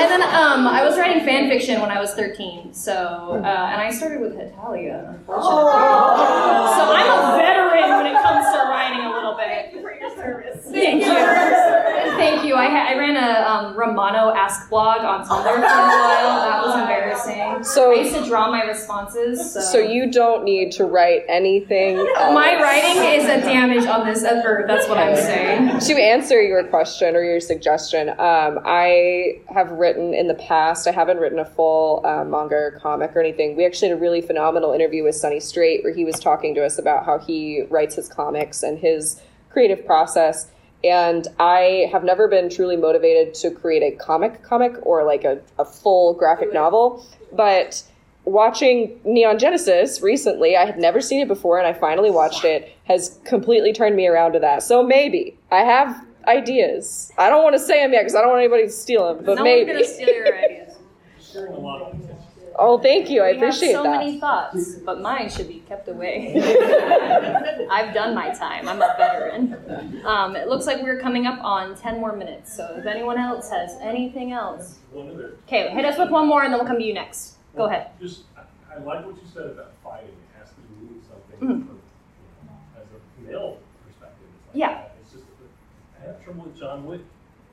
[0.00, 3.80] and then um, I was writing fan fiction when I was 13, so uh, and
[3.80, 5.72] I started with Hetalia, unfortunately.
[6.72, 9.48] So I'm a veteran when it comes to writing a little bit.
[9.48, 10.64] Thank you for your service.
[10.64, 11.66] Thank you.
[12.30, 12.54] Thank you.
[12.54, 16.40] I, ha- I ran a um, Romano Ask blog on Tumblr for a while.
[16.40, 17.64] That was embarrassing.
[17.64, 19.52] So- I used to draw my responses.
[19.52, 21.98] So, So you don't need to write anything.
[21.98, 22.34] Else.
[22.34, 24.66] my writing is a damage on this effort.
[24.68, 25.80] That's what I'm saying.
[25.80, 30.86] to answer your question or your suggestion, um, I have written in the past.
[30.86, 33.56] I haven't written a full uh, manga or comic or anything.
[33.56, 36.64] We actually had a really phenomenal interview with Sunny Straight where he was talking to
[36.64, 39.20] us about how he writes his comics and his
[39.50, 40.46] creative process.
[40.82, 45.40] And I have never been truly motivated to create a comic comic or like a,
[45.58, 47.82] a full graphic novel, but
[48.24, 52.74] watching Neon Genesis recently, I had never seen it before, and I finally watched it,
[52.84, 54.62] has completely turned me around to that.
[54.62, 57.12] So maybe I have ideas.
[57.18, 59.24] I don't want to say them yet because I don't want anybody to steal them,
[59.24, 59.72] but no maybe.
[59.72, 62.06] one's gonna steal your ideas.
[62.50, 62.80] Sharing a lot of potential.
[62.80, 63.22] oh, thank you.
[63.22, 63.90] I We have appreciate so that.
[63.98, 66.34] many thoughts, but mine should be kept away.
[67.70, 68.68] I've done my time.
[68.68, 70.02] I'm a veteran.
[70.04, 72.54] Um, it looks like we're coming up on 10 more minutes.
[72.56, 75.10] So if anyone else has anything else, One
[75.46, 77.36] okay, hit us with one more, and then we'll come to you next.
[77.56, 77.88] Go ahead.
[78.00, 78.42] Just, I,
[78.74, 80.08] I like what you said about fighting.
[80.08, 81.66] It has to mean something Mhm.
[81.66, 84.26] from, you know, as a male perspective.
[84.46, 84.68] It's like Yeah.
[84.74, 84.92] that.
[85.02, 85.24] It's just,
[86.00, 87.00] I have trouble with John Wick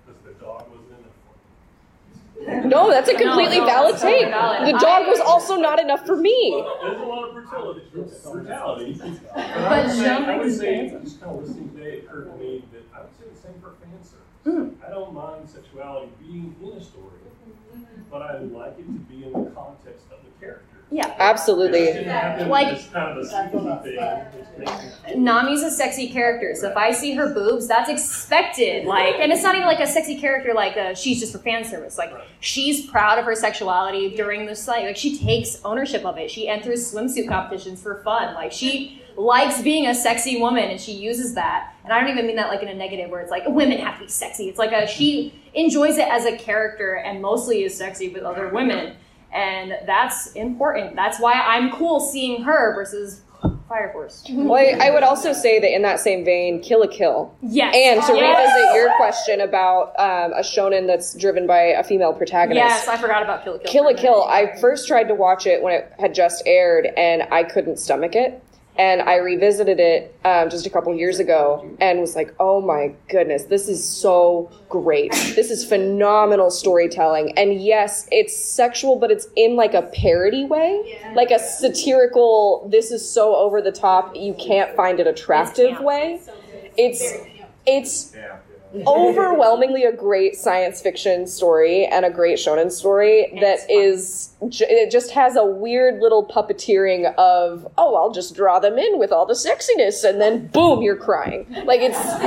[0.06, 2.22] because the dog wasn't in it for me.
[2.66, 4.32] No, that's a completely No, no, valid that's totally take.
[4.32, 4.68] valid.
[4.68, 6.52] The dog I- was also not enough for me.
[6.64, 7.82] Well, there's a lot of brutality.
[7.92, 8.94] brutality.
[8.94, 11.04] But, But I would say, I Wick would is say, handsome.
[11.04, 13.60] just kind of listening today, it occurred to me that I would say the same
[13.62, 13.88] for fan.
[14.46, 14.76] Mm.
[14.86, 17.17] I don't mind sexuality being in a story,
[18.10, 20.64] but I like it to be in the context of the character.
[20.90, 21.14] Yeah.
[21.20, 21.80] Absolutely.
[21.82, 24.26] just didn't have to be Like- just kind of a sneaky thing.
[24.38, 28.86] which makes me- Nami's a sexy character, so if I see her boobs, that's expected.
[28.86, 31.66] Like, and it's not even like a sexy character, like uh, she's just for fan
[31.66, 31.98] service.
[31.98, 34.86] Like, she's proud of her sexuality during the site.
[34.86, 36.32] Like, she takes ownership of it.
[36.32, 38.34] She enters swimsuit competitions for fun.
[38.34, 41.74] Like, she likes being a sexy woman, and she uses that.
[41.84, 43.96] And I don't even mean that like in a negative, where it's like women have
[43.96, 44.48] to be sexy.
[44.48, 48.50] It's like a she enjoys it as a character, and mostly is sexy with other
[48.50, 48.96] women.
[49.34, 50.96] And that's important.
[50.96, 53.22] That's why I'm cool seeing her versus
[53.68, 54.24] Fire Force.
[54.30, 57.36] Well, I, I would also say that in that same vein, Kill la Kill.
[57.42, 57.76] Yes.
[57.76, 58.38] And to yes.
[58.38, 62.58] revisit your question about um, a shonen that's driven by a female protagonist.
[62.58, 63.72] Yes, I forgot about Kill la Kill.
[63.72, 63.94] Kill a.
[63.94, 64.24] Kill.
[64.24, 68.16] I first tried to watch it when it had just aired, and I couldn't stomach
[68.16, 68.42] it.
[68.78, 72.94] And I revisited it um, just a couple years ago and was like, oh my
[73.10, 75.12] goodness, this is so great.
[75.12, 77.38] This is phenomenal storytelling.
[77.38, 82.92] And yes, it's sexual, but it's in like a parody way, like a satirical, this
[82.92, 86.22] is so over the top, you can't find it attractive way.
[86.78, 87.14] It's,
[87.66, 88.16] it's,
[88.88, 94.92] overwhelmingly a great science fiction story and a great shonen story that is j- it
[94.92, 99.26] just has a weird little puppeteering of oh I'll just draw them in with all
[99.26, 101.98] the sexiness and then boom you're crying like it's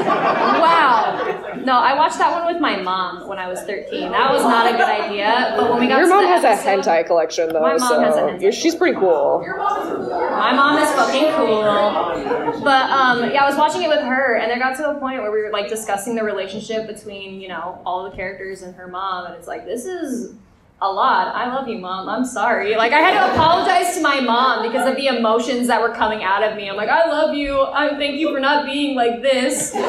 [0.60, 1.60] Wow.
[1.64, 4.10] No, I watched that one with my mom when I was 13.
[4.12, 5.54] That was not a good idea.
[5.56, 8.16] But when we got your mom has a hentai collection though My mom so has
[8.16, 12.60] a hentai she's pretty cool My mom is fucking cool.
[12.62, 15.22] But um, yeah, I was watching it with her, and there got to a point
[15.22, 18.86] where we were like discussing the relationship between you know all the characters and her
[18.88, 20.34] mom, and it's like this is
[20.82, 21.34] a lot.
[21.34, 22.08] I love you, mom.
[22.08, 22.74] I'm sorry.
[22.74, 26.22] Like I had to apologize to my mom because of the emotions that were coming
[26.22, 26.70] out of me.
[26.70, 27.60] I'm like, I love you.
[27.60, 29.72] I thank you for not being like this.
[29.72, 29.82] but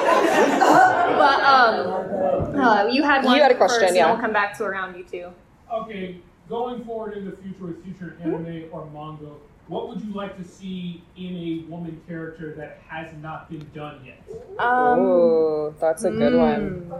[1.43, 3.37] um, uh, you had one.
[3.37, 4.11] You had a question, first, yeah.
[4.11, 5.27] We'll come back to around you too.
[5.71, 6.17] Okay,
[6.49, 9.31] going forward in the future with future anime or manga,
[9.71, 14.01] what would you like to see in a woman character that has not been done
[14.05, 14.21] yet?
[14.59, 16.91] Um, Ooh, that's a good one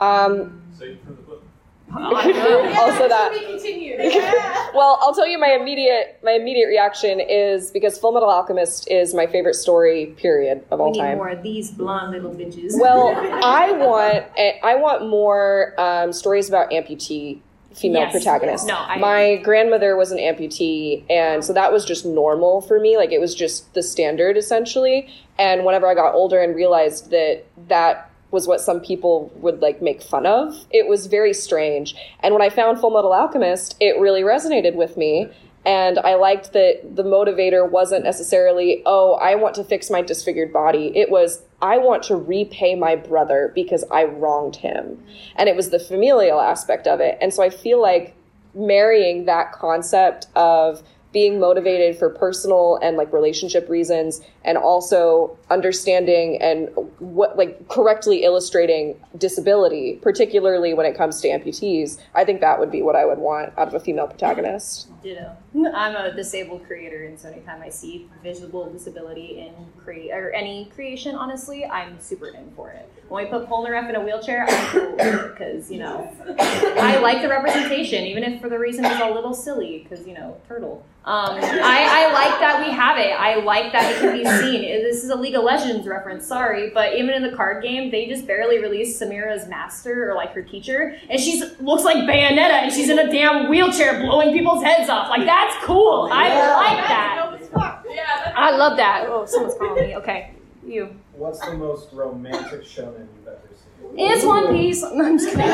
[0.00, 1.42] um Save for the book.
[1.94, 3.96] also that We continue.
[4.74, 9.14] well, I'll tell you my immediate my immediate reaction is because Full Metal Alchemist is
[9.14, 11.18] my favorite story period of all we need time.
[11.18, 12.72] more of these blonde little bitches.
[12.74, 13.14] Well,
[13.44, 14.24] I want
[14.64, 17.40] I want more um, stories about amputee
[17.74, 18.12] female Yes.
[18.12, 18.66] protagonists.
[18.66, 22.96] No, I- my grandmother was an amputee, and so that was just normal for me.
[22.96, 25.08] Like it was just the standard essentially.
[25.38, 29.80] And whenever I got older and realized that that was what some people would like
[29.82, 31.94] make fun of, it was very strange.
[32.20, 35.28] And when I found Full Metal Alchemist, it really resonated with me.
[35.66, 40.52] And I liked that the motivator wasn't necessarily, oh, I want to fix my disfigured
[40.52, 40.92] body.
[40.94, 45.02] It was, I want to repay my brother because I wronged him.
[45.36, 47.16] And it was the familial aspect of it.
[47.20, 48.14] And so I feel like
[48.54, 50.82] marrying that concept of
[51.14, 58.24] being motivated for personal and like relationship reasons and also understanding and what like correctly
[58.24, 63.04] illustrating disability particularly when it comes to amputees i think that would be what i
[63.04, 65.36] would want out of a female protagonist Ditto.
[65.74, 70.66] I'm a disabled creator, and so anytime I see visible disability in create or any
[70.74, 72.90] creation, honestly, I'm super in for it.
[73.08, 77.28] When we put Polnareff in a wheelchair, I'm cool because you know I like the
[77.28, 80.84] representation, even if for the reason it's a little silly because you know turtle.
[81.06, 83.10] Um, I, I like that we have it.
[83.10, 84.62] I like that it can be seen.
[84.62, 88.06] This is a League of Legends reference, sorry, but even in the card game, they
[88.06, 92.72] just barely released Samira's master or like her teacher, and she looks like Bayonetta, and
[92.72, 95.10] she's in a damn wheelchair blowing people's heads off.
[95.10, 96.08] Like that's cool.
[96.12, 98.34] I like that.
[98.36, 99.06] I love that.
[99.08, 99.96] Oh, someone's calling me.
[99.96, 100.32] Okay,
[100.66, 100.94] you.
[101.12, 103.98] What's the most romantic shonen you've ever seen?
[103.98, 104.82] It's One Piece.
[104.94, 105.44] No, I'm just kidding.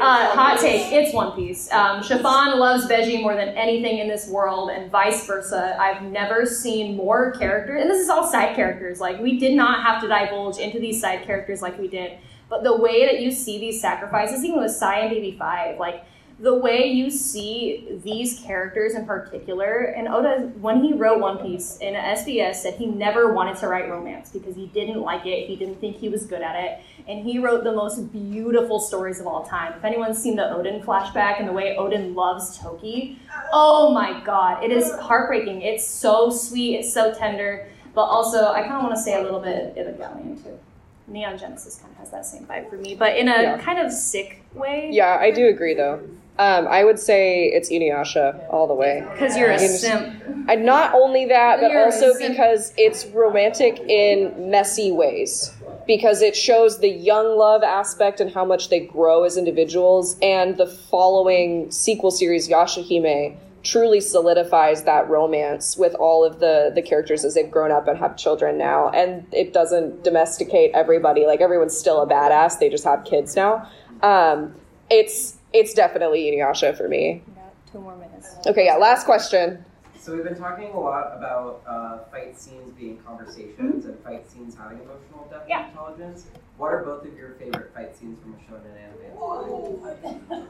[0.00, 0.92] uh, hot take.
[0.92, 1.70] It's One Piece.
[1.72, 5.76] Um, Chiffon loves Bege more than anything in this world, and vice versa.
[5.78, 9.00] I've never seen more characters, and this is all side characters.
[9.00, 12.18] Like we did not have to divulge into these side characters like we did,
[12.48, 16.04] but the way that you see these sacrifices, even with Sai and Baby Five, like
[16.42, 21.78] the way you see these characters in particular, and Oda, when he wrote One Piece
[21.78, 25.54] in SBS, said he never wanted to write romance because he didn't like it, he
[25.54, 29.28] didn't think he was good at it, and he wrote the most beautiful stories of
[29.28, 29.72] all time.
[29.74, 33.20] If anyone's seen the Oden flashback and the way Oden loves Toki,
[33.52, 35.62] oh my god, it is heartbreaking.
[35.62, 39.22] It's so sweet, it's so tender, but also I kind of want to say a
[39.22, 40.58] little bit of Evangelion too.
[41.06, 43.58] Neon Genesis kind of has that same vibe for me, but in a Yeah.
[43.58, 44.88] kind of sick way.
[44.92, 46.00] yeah i do agree though
[46.38, 50.22] um, i would say it's inuyasha all the way Because you're a simp.
[50.48, 55.52] And not only that, but You're also because it's romantic in messy ways.
[55.86, 60.16] Because it shows the young love aspect and how much they grow as individuals.
[60.20, 66.82] And the following sequel series, Yashahime, truly solidifies that romance with all of the, the
[66.82, 68.88] characters as they've grown up and have children now.
[68.90, 71.26] And it doesn't domesticate everybody.
[71.26, 73.68] Like everyone's still a badass, they just have kids now.
[74.02, 74.54] Um,
[74.90, 77.22] it's it's definitely Inuyasha for me.
[77.70, 78.36] Two more minutes.
[78.46, 79.64] Okay, yeah, last question.
[79.98, 84.56] So we've been talking a lot about uh, fight scenes being conversations and fight scenes
[84.56, 85.60] having emotional depth Yeah.
[85.62, 86.26] and intelligence.
[86.58, 90.48] What are both of your favorite fight scenes from a shonen anime?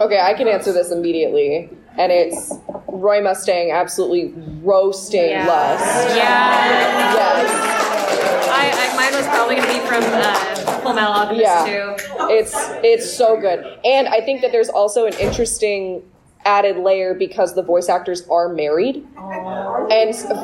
[0.00, 1.70] Okay, I can answer this immediately.
[1.96, 2.52] And it's
[2.88, 4.32] Roy Mustang absolutely
[4.62, 5.46] roasting Yeah.
[5.46, 6.16] Lust.
[6.16, 7.14] Yeah.
[7.14, 8.48] Yes.
[8.50, 10.34] I, I mine was probably gonna be from uh,
[10.82, 11.64] Full Metal Alchemist Yeah.
[11.96, 12.07] too.
[12.30, 12.52] It's
[12.84, 13.64] it's so good.
[13.84, 16.02] And I think that there's also an interesting
[16.44, 18.96] added layer because the voice actors are married.
[19.18, 20.34] And s- the,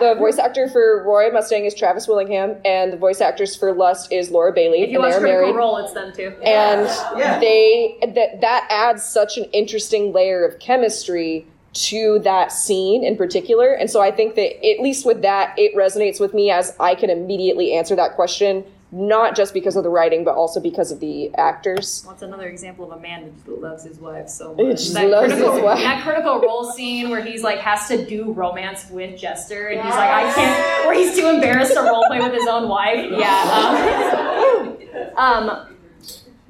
[0.00, 4.12] the voice actor for Roy Mustang is Travis Willingham, and the voice actress for Lust
[4.12, 5.56] is Laura Bailey, If you and watch they're Critical married.
[5.56, 6.34] Role, it's them too.
[6.42, 6.86] and
[7.18, 7.38] Yeah.
[7.40, 13.72] they that that adds such an interesting layer of chemistry to that scene in particular
[13.72, 16.94] and so i think that at least with that it resonates with me as i
[16.94, 18.64] can immediately answer that question
[18.94, 22.04] not just because of the writing, but also because of the actors.
[22.06, 24.88] What's another example of a man that loves his wife so much?
[24.90, 25.78] that, loves critical, his wife.
[25.80, 29.90] that critical role scene where he's like has to do romance with Jester, and he's
[29.90, 30.86] like, I can't.
[30.86, 33.10] Where he's too embarrassed to role play with his own wife.
[33.10, 34.70] Yeah.
[35.16, 35.73] Um, um,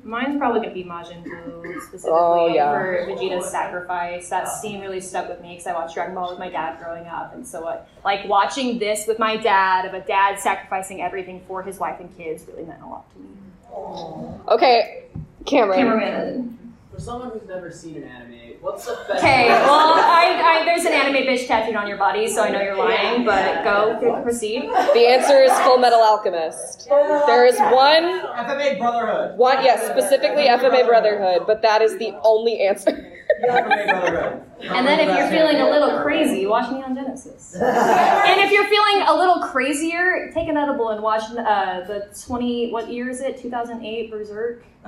[0.05, 2.71] mine's probably gonna be Majin Buu specifically Oh, yeah.
[2.71, 4.29] for Vegeta's sacrifice.
[4.31, 7.07] That scene really stuck with me because I watched Dragon Ball with my dad growing
[7.07, 11.43] up, and so uh, like watching this with my dad of a dad sacrificing everything
[11.49, 13.29] for his wife and kids really meant a lot to me.
[14.49, 15.05] Okay,
[15.47, 15.79] Cameron.
[15.79, 16.59] Cameraman.
[16.95, 19.19] For someone who's never seen an anime, what's the best?
[19.19, 22.63] Okay, well, I, I, there's an anime bitch tattooed on your body, so I know
[22.63, 24.63] you're lying, but go, proceed.
[24.63, 26.87] The answer is Full Metal Alchemist.
[26.89, 29.37] There is one, FMA Brotherhood.
[29.37, 32.93] one, yes, specifically FMA Brotherhood, but that is the only answer.
[33.43, 34.45] FMA Brotherhood.
[34.61, 37.55] And then if you're feeling a little crazy, watch Neon Genesis.
[37.61, 42.71] and if you're feeling a little crazier, take an edible and watch uh, the 20,
[42.71, 43.37] what year is it?
[43.43, 44.65] 2008 Berserk?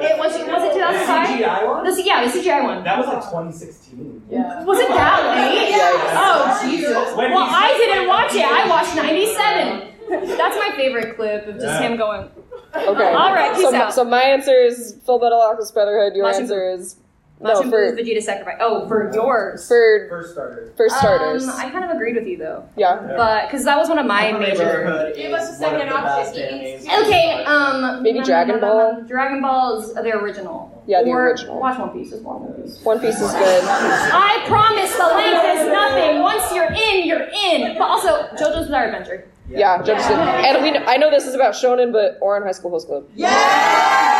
[0.00, 1.28] It was, was it 2005?
[1.28, 1.84] CGI one?
[1.84, 2.84] The, C- yeah, the CGI one.
[2.84, 4.22] That was like 2016.
[4.30, 4.64] Yeah.
[4.64, 5.70] Was it that late?
[5.70, 6.20] Yeah.
[6.20, 7.16] Oh, Jesus.
[7.16, 8.44] When Well, I didn't watch it.
[8.44, 10.36] I watched 97.
[10.36, 11.80] That's my favorite clip of just Yeah.
[11.88, 12.30] him going,
[12.74, 13.12] Okay.
[13.14, 13.94] All right, peace so, out.
[13.94, 16.14] so my answer is Full Metal Alchemist Brotherhood.
[16.14, 16.96] Your Majin answer is
[17.40, 18.56] no Majin for Buu's Vegeta sacrifice.
[18.60, 19.66] Oh, for yours.
[19.68, 20.76] for First starters.
[20.76, 21.44] for starters.
[21.48, 22.68] Um, I kind of agreed with you though.
[22.76, 23.14] yeah.
[23.16, 24.56] But because that was one of my FMA major.
[24.56, 26.86] Brotherhood Give us a is one of second option, best please.
[26.86, 27.06] animes.
[27.06, 29.02] Okay, um, Maybe Dragon Ball?
[29.06, 30.82] Dragon Ball is the original.
[30.86, 31.60] Yeah, the or original.
[31.60, 32.10] Watch One Piece.
[32.10, 32.80] Just One Piece.
[32.82, 33.64] One Piece is good.
[33.64, 36.20] I promise the length is nothing.
[36.20, 37.74] Once you're in, you're in.
[37.76, 39.28] But also, JoJo's Bizarre Adventure.
[39.50, 40.04] Yeah, JoJo's.
[40.04, 40.16] Sid.
[40.16, 43.04] And we, I know this is about Shonen, but Ouran High School Host Club.
[43.04, 44.17] And Fruits Basket.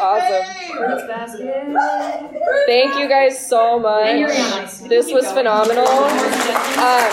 [0.00, 0.44] Awesome.
[2.66, 4.06] Thank you guys so much.
[4.06, 4.78] And Yuri on Ice.
[4.80, 5.86] This was phenomenal.
[5.88, 7.12] Um,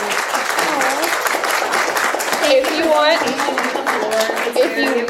[2.53, 3.21] if you want,
[4.57, 5.05] if you-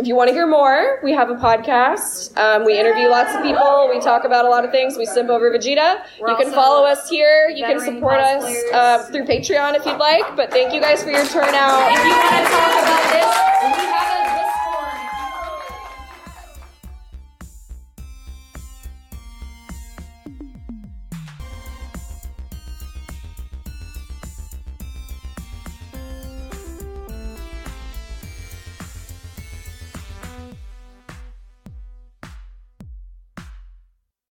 [0.00, 2.36] if you want to hear more, we have a podcast.
[2.38, 3.88] Um, we interview lots of people.
[3.92, 4.96] We talk about a lot of things.
[4.98, 6.02] We simp over Vegeta.
[6.20, 7.48] We're you can follow us here.
[7.54, 10.34] You can support us uh, through Patreon if you'd like.
[10.36, 11.92] But thank you guys for your turnout.
[11.92, 14.21] If you want to talk about this,